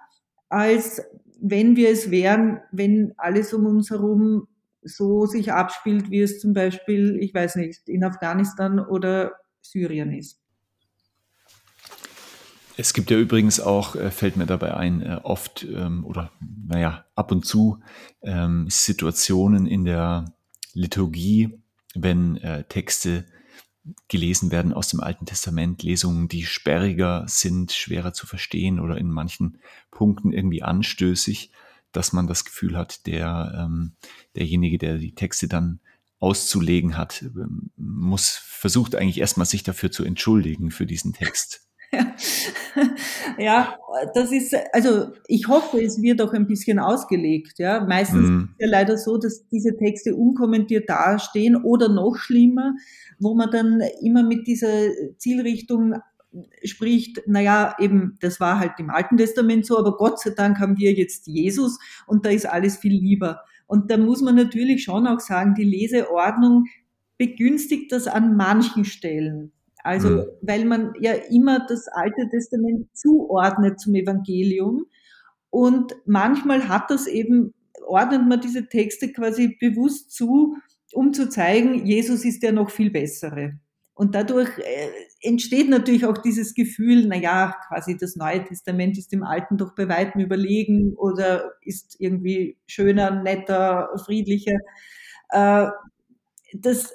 als 0.48 1.02
wenn 1.40 1.76
wir 1.76 1.90
es 1.90 2.10
wären, 2.10 2.60
wenn 2.72 3.12
alles 3.16 3.52
um 3.52 3.66
uns 3.66 3.90
herum 3.90 4.48
so 4.82 5.26
sich 5.26 5.52
abspielt, 5.52 6.10
wie 6.10 6.20
es 6.20 6.40
zum 6.40 6.52
Beispiel, 6.52 7.18
ich 7.20 7.34
weiß 7.34 7.56
nicht, 7.56 7.88
in 7.88 8.04
Afghanistan 8.04 8.78
oder 8.78 9.32
Syrien 9.60 10.12
ist. 10.12 10.40
Es 12.78 12.92
gibt 12.92 13.10
ja 13.10 13.18
übrigens 13.18 13.58
auch, 13.58 13.96
äh, 13.96 14.10
fällt 14.10 14.36
mir 14.36 14.46
dabei 14.46 14.74
ein, 14.74 15.00
äh, 15.00 15.18
oft 15.22 15.64
ähm, 15.64 16.04
oder 16.04 16.30
naja, 16.68 17.06
ab 17.14 17.32
und 17.32 17.46
zu 17.46 17.80
ähm, 18.22 18.66
Situationen 18.68 19.66
in 19.66 19.84
der 19.84 20.26
Liturgie, 20.74 21.58
wenn 21.94 22.36
äh, 22.36 22.64
Texte 22.64 23.24
gelesen 24.08 24.50
werden 24.50 24.72
aus 24.72 24.88
dem 24.88 25.00
Alten 25.00 25.26
Testament, 25.26 25.82
Lesungen, 25.82 26.28
die 26.28 26.44
sperriger 26.44 27.24
sind, 27.28 27.72
schwerer 27.72 28.12
zu 28.12 28.26
verstehen 28.26 28.80
oder 28.80 28.98
in 28.98 29.10
manchen 29.10 29.58
Punkten 29.90 30.32
irgendwie 30.32 30.62
anstößig, 30.62 31.50
dass 31.92 32.12
man 32.12 32.26
das 32.26 32.44
Gefühl 32.44 32.76
hat, 32.76 33.06
der, 33.06 33.54
ähm, 33.58 33.92
derjenige, 34.34 34.78
der 34.78 34.98
die 34.98 35.14
Texte 35.14 35.48
dann 35.48 35.80
auszulegen 36.18 36.96
hat, 36.96 37.22
ähm, 37.22 37.70
muss, 37.76 38.30
versucht 38.30 38.94
eigentlich 38.94 39.18
erstmal 39.18 39.46
sich 39.46 39.62
dafür 39.62 39.90
zu 39.90 40.04
entschuldigen 40.04 40.70
für 40.70 40.86
diesen 40.86 41.12
Text. 41.12 41.65
ja, 43.38 43.76
das 44.14 44.32
ist, 44.32 44.54
also 44.72 45.12
ich 45.26 45.48
hoffe, 45.48 45.82
es 45.82 46.00
wird 46.02 46.20
auch 46.22 46.32
ein 46.32 46.46
bisschen 46.46 46.78
ausgelegt. 46.78 47.58
Ja, 47.58 47.84
meistens 47.84 48.28
mm. 48.28 48.38
ist 48.38 48.44
es 48.44 48.56
ja 48.58 48.68
leider 48.68 48.96
so, 48.98 49.18
dass 49.18 49.48
diese 49.48 49.76
Texte 49.76 50.14
unkommentiert 50.14 50.88
dastehen 50.88 51.56
oder 51.56 51.88
noch 51.88 52.16
schlimmer, 52.16 52.74
wo 53.18 53.34
man 53.34 53.50
dann 53.50 53.82
immer 54.02 54.22
mit 54.22 54.46
dieser 54.46 54.90
Zielrichtung 55.18 55.94
spricht, 56.64 57.22
naja, 57.26 57.74
eben, 57.78 58.18
das 58.20 58.40
war 58.40 58.58
halt 58.58 58.72
im 58.78 58.90
Alten 58.90 59.16
Testament 59.16 59.66
so, 59.66 59.78
aber 59.78 59.96
Gott 59.96 60.20
sei 60.20 60.30
Dank 60.30 60.58
haben 60.58 60.76
wir 60.76 60.92
jetzt 60.92 61.26
Jesus 61.26 61.78
und 62.06 62.26
da 62.26 62.30
ist 62.30 62.46
alles 62.46 62.76
viel 62.76 62.92
lieber. 62.92 63.40
Und 63.66 63.90
da 63.90 63.96
muss 63.96 64.22
man 64.22 64.36
natürlich 64.36 64.84
schon 64.84 65.06
auch 65.06 65.20
sagen, 65.20 65.54
die 65.54 65.64
Leseordnung 65.64 66.66
begünstigt 67.18 67.92
das 67.92 68.06
an 68.06 68.36
manchen 68.36 68.84
Stellen. 68.84 69.52
Also, 69.86 70.08
mhm. 70.08 70.24
weil 70.42 70.64
man 70.64 70.92
ja 71.00 71.12
immer 71.12 71.64
das 71.66 71.86
Alte 71.86 72.28
Testament 72.28 72.88
zuordnet 72.92 73.78
zum 73.78 73.94
Evangelium. 73.94 74.86
Und 75.50 75.94
manchmal 76.06 76.68
hat 76.68 76.90
das 76.90 77.06
eben, 77.06 77.54
ordnet 77.86 78.26
man 78.26 78.40
diese 78.40 78.68
Texte 78.68 79.12
quasi 79.12 79.56
bewusst 79.60 80.10
zu, 80.10 80.56
um 80.92 81.12
zu 81.12 81.28
zeigen, 81.28 81.86
Jesus 81.86 82.24
ist 82.24 82.42
der 82.42 82.50
noch 82.50 82.70
viel 82.70 82.90
bessere. 82.90 83.60
Und 83.94 84.16
dadurch 84.16 84.50
äh, 84.58 84.88
entsteht 85.22 85.70
natürlich 85.70 86.04
auch 86.04 86.18
dieses 86.18 86.54
Gefühl, 86.54 87.06
na 87.06 87.16
ja, 87.16 87.54
quasi 87.68 87.96
das 87.96 88.16
Neue 88.16 88.44
Testament 88.44 88.98
ist 88.98 89.12
dem 89.12 89.22
Alten 89.22 89.56
doch 89.56 89.74
bei 89.76 89.88
weitem 89.88 90.20
überlegen 90.20 90.94
oder 90.94 91.52
ist 91.62 91.94
irgendwie 92.00 92.58
schöner, 92.66 93.22
netter, 93.22 93.88
friedlicher. 94.04 94.58
Äh, 95.30 95.68
das, 96.54 96.92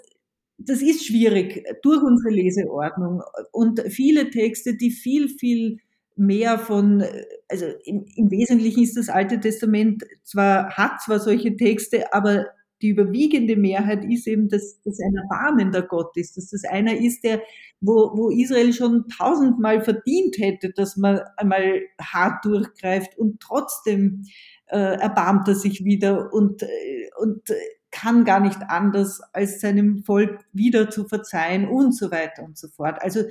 das 0.65 0.81
ist 0.81 1.05
schwierig 1.05 1.63
durch 1.81 2.01
unsere 2.01 2.33
Leseordnung. 2.33 3.21
Und 3.51 3.81
viele 3.89 4.29
Texte, 4.29 4.75
die 4.75 4.91
viel, 4.91 5.29
viel 5.29 5.77
mehr 6.15 6.59
von, 6.59 7.03
also 7.47 7.65
im, 7.85 8.05
im 8.15 8.31
Wesentlichen 8.31 8.83
ist 8.83 8.97
das 8.97 9.09
Alte 9.09 9.39
Testament 9.39 10.03
zwar, 10.23 10.71
hat 10.71 11.01
zwar 11.01 11.19
solche 11.19 11.55
Texte, 11.55 12.13
aber 12.13 12.47
die 12.81 12.89
überwiegende 12.89 13.55
Mehrheit 13.55 14.03
ist 14.05 14.27
eben, 14.27 14.49
dass 14.49 14.81
das 14.83 14.99
ein 14.99 15.15
erbarmender 15.15 15.83
Gott 15.83 16.17
ist, 16.17 16.35
dass 16.37 16.49
das 16.49 16.63
einer 16.63 16.97
ist, 16.97 17.23
der, 17.23 17.41
wo, 17.79 18.11
wo 18.15 18.29
Israel 18.29 18.73
schon 18.73 19.05
tausendmal 19.07 19.81
verdient 19.81 20.37
hätte, 20.39 20.71
dass 20.71 20.97
man 20.97 21.21
einmal 21.37 21.81
hart 21.99 22.43
durchgreift 22.43 23.17
und 23.17 23.39
trotzdem 23.39 24.23
äh, 24.67 24.77
erbarmt 24.77 25.47
er 25.47 25.55
sich 25.55 25.85
wieder 25.85 26.33
und, 26.33 26.63
äh, 26.63 27.09
und 27.19 27.49
kann 27.91 28.25
gar 28.25 28.39
nicht 28.39 28.61
anders, 28.67 29.21
als 29.33 29.59
seinem 29.59 30.03
Volk 30.03 30.45
wieder 30.53 30.89
zu 30.89 31.05
verzeihen 31.05 31.67
und 31.67 31.95
so 31.95 32.09
weiter 32.11 32.43
und 32.43 32.57
so 32.57 32.67
fort. 32.69 33.01
Also 33.01 33.19
äh, 33.19 33.29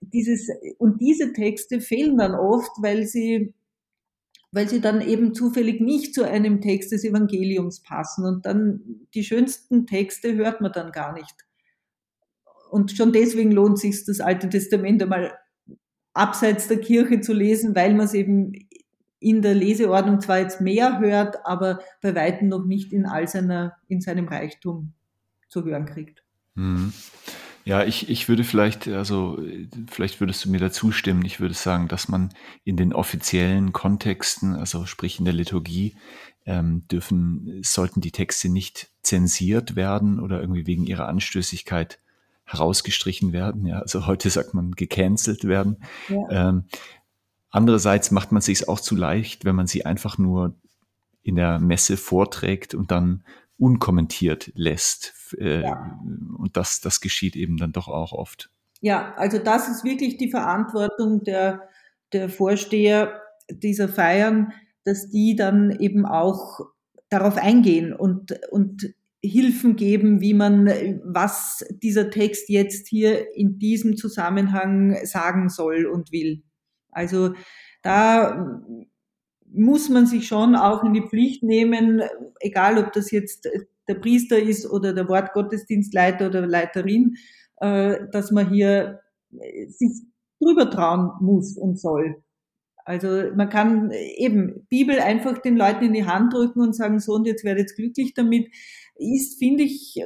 dieses, 0.00 0.48
und 0.78 1.00
diese 1.00 1.32
Texte 1.32 1.80
fehlen 1.80 2.18
dann 2.18 2.34
oft, 2.34 2.70
weil 2.80 3.06
sie 3.06 3.54
weil 4.50 4.68
sie 4.68 4.80
dann 4.80 5.00
eben 5.02 5.34
zufällig 5.34 5.80
nicht 5.80 6.14
zu 6.14 6.24
einem 6.24 6.60
Text 6.60 6.92
des 6.92 7.04
Evangeliums 7.04 7.80
passen. 7.82 8.24
Und 8.24 8.46
dann 8.46 9.06
die 9.14 9.24
schönsten 9.24 9.86
Texte 9.86 10.34
hört 10.36 10.60
man 10.60 10.72
dann 10.72 10.92
gar 10.92 11.12
nicht. 11.12 11.34
Und 12.70 12.92
schon 12.92 13.12
deswegen 13.12 13.52
lohnt 13.52 13.78
sich 13.78 14.04
das 14.04 14.20
Alte 14.20 14.48
Testament 14.48 15.02
einmal 15.02 15.36
abseits 16.14 16.68
der 16.68 16.80
Kirche 16.80 17.20
zu 17.20 17.32
lesen, 17.32 17.74
weil 17.74 17.94
man 17.94 18.06
es 18.06 18.14
eben 18.14 18.52
in 19.20 19.42
der 19.42 19.54
Leseordnung 19.54 20.20
zwar 20.20 20.38
jetzt 20.38 20.60
mehr 20.60 21.00
hört, 21.00 21.44
aber 21.44 21.80
bei 22.00 22.14
weitem 22.14 22.48
noch 22.48 22.64
nicht 22.64 22.92
in 22.92 23.06
all 23.06 23.26
seiner, 23.28 23.76
in 23.88 24.00
seinem 24.00 24.28
Reichtum 24.28 24.92
zu 25.48 25.64
hören 25.64 25.86
kriegt. 25.86 26.22
Mhm. 26.54 26.92
Ja, 27.64 27.84
ich, 27.84 28.08
ich 28.08 28.30
würde 28.30 28.44
vielleicht, 28.44 28.88
also 28.88 29.38
vielleicht 29.90 30.20
würdest 30.20 30.44
du 30.44 30.50
mir 30.50 30.58
da 30.58 30.70
zustimmen. 30.70 31.24
Ich 31.26 31.38
würde 31.38 31.52
sagen, 31.52 31.86
dass 31.86 32.08
man 32.08 32.30
in 32.64 32.78
den 32.78 32.94
offiziellen 32.94 33.74
Kontexten, 33.74 34.54
also 34.54 34.86
sprich 34.86 35.18
in 35.18 35.26
der 35.26 35.34
Liturgie, 35.34 35.94
ähm, 36.46 36.88
dürfen, 36.90 37.60
sollten 37.62 38.00
die 38.00 38.10
Texte 38.10 38.48
nicht 38.48 38.88
zensiert 39.02 39.76
werden 39.76 40.18
oder 40.18 40.40
irgendwie 40.40 40.66
wegen 40.66 40.86
ihrer 40.86 41.08
Anstößigkeit 41.08 41.98
herausgestrichen 42.46 43.34
werden. 43.34 43.66
Ja, 43.66 43.80
also 43.80 44.06
heute 44.06 44.30
sagt 44.30 44.54
man 44.54 44.72
gecancelt 44.72 45.44
werden. 45.44 45.76
Ja. 46.08 46.48
Ähm, 46.48 46.64
andererseits 47.50 48.10
macht 48.10 48.32
man 48.32 48.42
sich 48.42 48.68
auch 48.68 48.80
zu 48.80 48.96
leicht, 48.96 49.44
wenn 49.44 49.56
man 49.56 49.66
sie 49.66 49.86
einfach 49.86 50.18
nur 50.18 50.54
in 51.22 51.36
der 51.36 51.58
Messe 51.58 51.96
vorträgt 51.96 52.74
und 52.74 52.90
dann 52.90 53.24
unkommentiert 53.58 54.52
lässt. 54.54 55.14
Äh, 55.38 55.62
ja. 55.62 56.00
Und 56.38 56.56
das, 56.56 56.80
das 56.80 57.00
geschieht 57.00 57.36
eben 57.36 57.56
dann 57.56 57.72
doch 57.72 57.88
auch 57.88 58.12
oft. 58.12 58.50
Ja, 58.80 59.14
also 59.16 59.38
das 59.38 59.68
ist 59.68 59.84
wirklich 59.84 60.16
die 60.16 60.30
Verantwortung 60.30 61.24
der, 61.24 61.68
der 62.12 62.28
Vorsteher 62.28 63.20
dieser 63.50 63.88
Feiern, 63.88 64.52
dass 64.84 65.10
die 65.10 65.34
dann 65.36 65.70
eben 65.70 66.06
auch 66.06 66.60
darauf 67.08 67.36
eingehen 67.36 67.92
und, 67.92 68.38
und 68.50 68.94
Hilfen 69.20 69.74
geben, 69.74 70.20
wie 70.20 70.34
man, 70.34 70.66
was 71.02 71.64
dieser 71.82 72.10
Text 72.10 72.48
jetzt 72.48 72.86
hier 72.86 73.34
in 73.34 73.58
diesem 73.58 73.96
Zusammenhang 73.96 74.96
sagen 75.04 75.48
soll 75.48 75.86
und 75.86 76.12
will. 76.12 76.44
Also 76.90 77.34
da 77.82 78.62
muss 79.50 79.88
man 79.88 80.06
sich 80.06 80.26
schon 80.26 80.56
auch 80.56 80.84
in 80.84 80.92
die 80.92 81.06
Pflicht 81.06 81.42
nehmen, 81.42 82.02
egal 82.40 82.78
ob 82.78 82.92
das 82.92 83.10
jetzt 83.10 83.48
der 83.88 83.94
Priester 83.94 84.38
ist 84.38 84.70
oder 84.70 84.92
der 84.92 85.08
Wortgottesdienstleiter 85.08 86.28
oder 86.28 86.46
Leiterin, 86.46 87.16
äh, 87.56 87.96
dass 88.12 88.30
man 88.30 88.50
hier 88.50 89.00
sich 89.30 90.02
drüber 90.40 90.70
trauen 90.70 91.12
muss 91.20 91.56
und 91.56 91.80
soll. 91.80 92.22
Also 92.84 93.24
man 93.34 93.50
kann 93.50 93.90
eben 93.90 94.66
Bibel 94.70 94.98
einfach 94.98 95.38
den 95.38 95.56
Leuten 95.56 95.84
in 95.84 95.92
die 95.92 96.06
Hand 96.06 96.32
drücken 96.32 96.62
und 96.62 96.74
sagen, 96.74 97.00
so 97.00 97.14
und 97.14 97.26
jetzt 97.26 97.44
werdet 97.44 97.74
glücklich 97.76 98.14
damit, 98.14 98.48
ist, 98.96 99.38
finde 99.38 99.64
ich, 99.64 100.02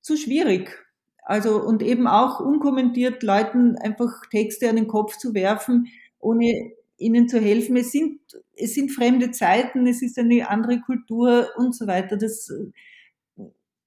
zu 0.00 0.16
schwierig. 0.16 0.84
Also 1.22 1.62
und 1.62 1.82
eben 1.82 2.08
auch 2.08 2.40
unkommentiert 2.40 3.22
Leuten 3.22 3.76
einfach 3.76 4.12
Texte 4.30 4.68
an 4.68 4.76
den 4.76 4.88
Kopf 4.88 5.16
zu 5.18 5.34
werfen, 5.34 5.86
ohne 6.26 6.72
ihnen 6.98 7.28
zu 7.28 7.40
helfen. 7.40 7.76
Es 7.76 7.92
sind, 7.92 8.20
es 8.56 8.74
sind 8.74 8.90
fremde 8.90 9.30
Zeiten, 9.30 9.86
es 9.86 10.02
ist 10.02 10.18
eine 10.18 10.48
andere 10.48 10.80
Kultur 10.80 11.48
und 11.56 11.74
so 11.74 11.86
weiter. 11.86 12.16
Das, 12.16 12.52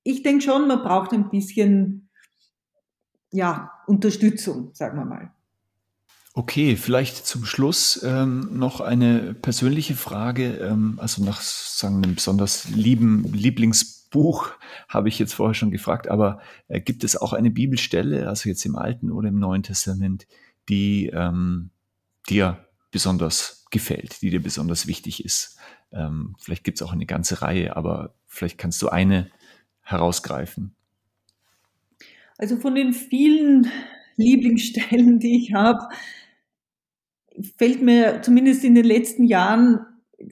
ich 0.04 0.24
denke 0.24 0.44
schon, 0.44 0.68
man 0.68 0.82
braucht 0.82 1.12
ein 1.12 1.30
bisschen, 1.30 2.10
ja, 3.32 3.72
Unterstützung, 3.88 4.72
sagen 4.74 4.98
wir 4.98 5.06
mal. 5.06 5.32
Okay, 6.34 6.78
vielleicht 6.78 7.26
zum 7.26 7.44
Schluss 7.44 8.02
ähm, 8.04 8.58
noch 8.58 8.80
eine 8.80 9.34
persönliche 9.34 9.96
Frage. 9.96 10.58
Ähm, 10.58 10.98
also 10.98 11.24
nach 11.24 11.42
sagen 11.42 12.04
einem 12.04 12.16
besonders 12.16 12.70
lieben 12.70 13.26
Lieblingsbuch 13.34 14.52
habe 14.88 15.10
ich 15.10 15.20
jetzt 15.20 15.34
vorher 15.34 15.56
schon 15.56 15.72
gefragt, 15.72 16.08
aber 16.08 16.40
äh, 16.68 16.80
gibt 16.80 17.04
es 17.04 17.18
auch 17.18 17.34
eine 17.34 17.52
Bibelstelle, 17.52 18.30
also 18.30 18.48
jetzt 18.48 18.64
im 18.66 18.76
Alten 18.76 19.12
oder 19.12 19.30
im 19.30 19.40
Neuen 19.40 19.64
Testament, 19.64 20.28
die 20.70 21.08
ähm, 21.08 21.72
dir 22.30 22.66
besonders 22.92 23.66
gefällt, 23.72 24.22
die 24.22 24.30
dir 24.30 24.42
besonders 24.42 24.88
wichtig 24.88 25.24
ist. 25.24 25.58
Ähm, 25.92 26.36
vielleicht 26.40 26.64
gibt 26.64 26.80
es 26.80 26.88
auch 26.88 26.94
eine 26.94 27.06
ganze 27.06 27.42
Reihe, 27.42 27.76
aber 27.76 28.16
vielleicht 28.28 28.58
kannst 28.58 28.82
du 28.82 28.90
eine 28.90 29.30
herausgreifen. 29.82 30.76
Also 32.38 32.58
von 32.58 32.76
den 32.76 32.94
vielen 32.94 33.70
Lieblingsstellen, 34.16 35.20
die 35.20 35.38
ich 35.38 35.54
habe, 35.54 35.88
fällt 37.58 37.82
mir 37.82 38.22
zumindest 38.22 38.64
in 38.64 38.76
den 38.76 38.86
letzten 38.86 39.24
Jahren, 39.24 39.86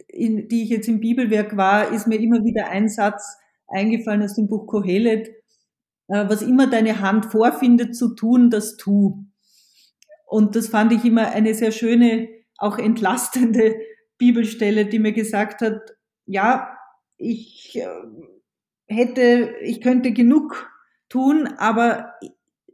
in, 0.08 0.48
die 0.48 0.64
ich 0.64 0.70
jetzt 0.70 0.88
im 0.88 1.00
Bibelwerk 1.00 1.58
war, 1.58 1.92
ist 1.92 2.08
mir 2.08 2.20
immer 2.20 2.44
wieder 2.44 2.70
ein 2.70 2.90
Satz 2.90 3.38
eingefallen 3.68 4.22
aus 4.22 4.36
dem 4.36 4.48
Buch 4.48 4.68
Kohelet, 4.68 5.30
äh, 6.08 6.30
was 6.30 6.42
immer 6.42 6.68
deine 6.68 7.00
Hand 7.00 7.28
vorfindet 7.28 7.96
zu 7.96 8.16
tun, 8.16 8.50
das 8.50 8.78
tu. 8.78 9.26
Und 10.28 10.56
das 10.56 10.68
fand 10.68 10.92
ich 10.92 11.06
immer 11.06 11.32
eine 11.32 11.54
sehr 11.54 11.72
schöne 11.72 12.28
auch 12.58 12.78
entlastende 12.78 13.76
Bibelstelle, 14.18 14.86
die 14.86 15.00
mir 15.00 15.14
gesagt 15.14 15.62
hat, 15.62 15.96
ja, 16.26 16.78
ich 17.18 17.76
äh, 17.76 17.88
hätte, 18.88 19.56
ich 19.62 19.82
könnte 19.82 20.12
genug 20.12 20.70
tun, 21.10 21.48
aber 21.58 22.14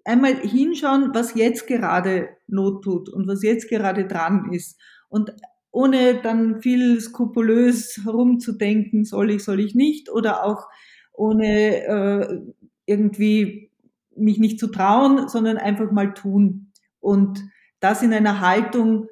einmal 0.03 0.35
hinschauen, 0.35 1.11
was 1.13 1.35
jetzt 1.35 1.67
gerade 1.67 2.29
Not 2.47 2.83
tut 2.83 3.09
und 3.09 3.27
was 3.27 3.43
jetzt 3.43 3.69
gerade 3.69 4.07
dran 4.07 4.51
ist. 4.51 4.79
Und 5.09 5.33
ohne 5.71 6.21
dann 6.21 6.61
viel 6.61 6.99
skrupulös 6.99 8.01
herumzudenken, 8.03 9.05
soll 9.05 9.31
ich, 9.31 9.43
soll 9.43 9.59
ich 9.59 9.75
nicht, 9.75 10.09
oder 10.09 10.43
auch 10.43 10.67
ohne 11.13 11.83
äh, 11.83 12.41
irgendwie 12.85 13.71
mich 14.15 14.39
nicht 14.39 14.59
zu 14.59 14.67
trauen, 14.67 15.27
sondern 15.27 15.57
einfach 15.57 15.91
mal 15.91 16.13
tun. 16.13 16.62
Und 17.03 17.43
das 17.81 18.01
in 18.01 18.13
einer 18.13 18.39
Haltung, 18.39 19.07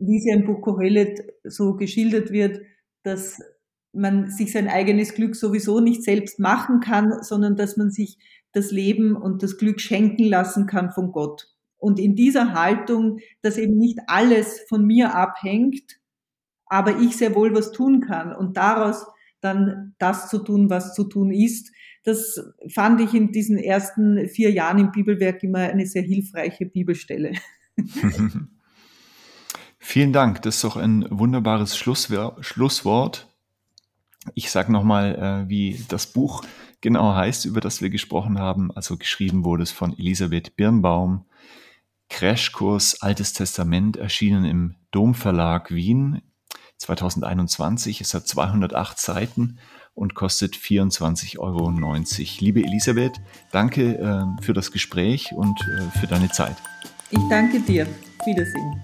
wie 0.00 0.18
sie 0.18 0.30
im 0.30 0.44
Buch 0.44 0.60
Kohelet 0.60 1.22
so 1.44 1.76
geschildert 1.76 2.32
wird, 2.32 2.60
dass 3.04 3.40
man 3.92 4.30
sich 4.30 4.50
sein 4.50 4.68
eigenes 4.68 5.14
Glück 5.14 5.36
sowieso 5.36 5.78
nicht 5.78 6.02
selbst 6.02 6.40
machen 6.40 6.80
kann, 6.80 7.22
sondern 7.22 7.54
dass 7.54 7.76
man 7.76 7.90
sich 7.90 8.18
das 8.52 8.72
Leben 8.72 9.14
und 9.14 9.44
das 9.44 9.58
Glück 9.58 9.80
schenken 9.80 10.24
lassen 10.24 10.66
kann 10.66 10.90
von 10.90 11.12
Gott. 11.12 11.48
Und 11.76 12.00
in 12.00 12.16
dieser 12.16 12.52
Haltung, 12.52 13.18
dass 13.42 13.58
eben 13.58 13.78
nicht 13.78 14.00
alles 14.08 14.64
von 14.68 14.84
mir 14.84 15.14
abhängt, 15.14 16.00
aber 16.66 16.98
ich 17.00 17.16
sehr 17.16 17.34
wohl 17.36 17.54
was 17.54 17.70
tun 17.70 18.00
kann 18.00 18.34
und 18.34 18.56
daraus 18.56 19.06
dann 19.40 19.94
das 19.98 20.28
zu 20.28 20.38
tun, 20.38 20.68
was 20.68 20.94
zu 20.94 21.04
tun 21.04 21.30
ist, 21.30 21.70
das 22.04 22.40
fand 22.68 23.00
ich 23.00 23.14
in 23.14 23.32
diesen 23.32 23.58
ersten 23.58 24.28
vier 24.28 24.50
Jahren 24.50 24.78
im 24.78 24.92
Bibelwerk 24.92 25.42
immer 25.42 25.60
eine 25.60 25.86
sehr 25.86 26.02
hilfreiche 26.02 26.66
Bibelstelle. 26.66 27.32
Vielen 29.78 30.12
Dank. 30.12 30.42
Das 30.42 30.56
ist 30.56 30.64
doch 30.64 30.76
ein 30.76 31.06
wunderbares 31.10 31.76
Schlusswort. 31.76 33.28
Ich 34.34 34.50
sage 34.50 34.70
nochmal, 34.70 35.44
äh, 35.46 35.48
wie 35.48 35.84
das 35.88 36.06
Buch 36.06 36.44
genau 36.80 37.14
heißt, 37.14 37.44
über 37.44 37.60
das 37.60 37.82
wir 37.82 37.90
gesprochen 37.90 38.38
haben. 38.38 38.70
Also 38.72 38.96
geschrieben 38.96 39.44
wurde 39.44 39.64
es 39.64 39.72
von 39.72 39.96
Elisabeth 39.98 40.56
Birnbaum. 40.56 41.24
Crashkurs 42.08 43.00
Altes 43.00 43.32
Testament 43.32 43.96
erschienen 43.96 44.44
im 44.44 44.76
Domverlag 44.90 45.70
Wien 45.72 46.22
2021. 46.76 48.00
Es 48.00 48.14
hat 48.14 48.26
208 48.28 48.98
Seiten 48.98 49.58
und 49.94 50.14
kostet 50.14 50.54
24,90 50.56 51.38
Euro. 51.38 51.70
Liebe 52.40 52.60
Elisabeth, 52.64 53.20
danke 53.50 53.98
äh, 53.98 54.42
für 54.42 54.52
das 54.52 54.72
Gespräch 54.72 55.32
und 55.34 55.60
äh, 55.60 55.98
für 55.98 56.06
deine 56.06 56.30
Zeit. 56.30 56.56
Ich 57.10 57.20
danke 57.28 57.60
dir. 57.60 57.86
Wiedersehen. 58.24 58.80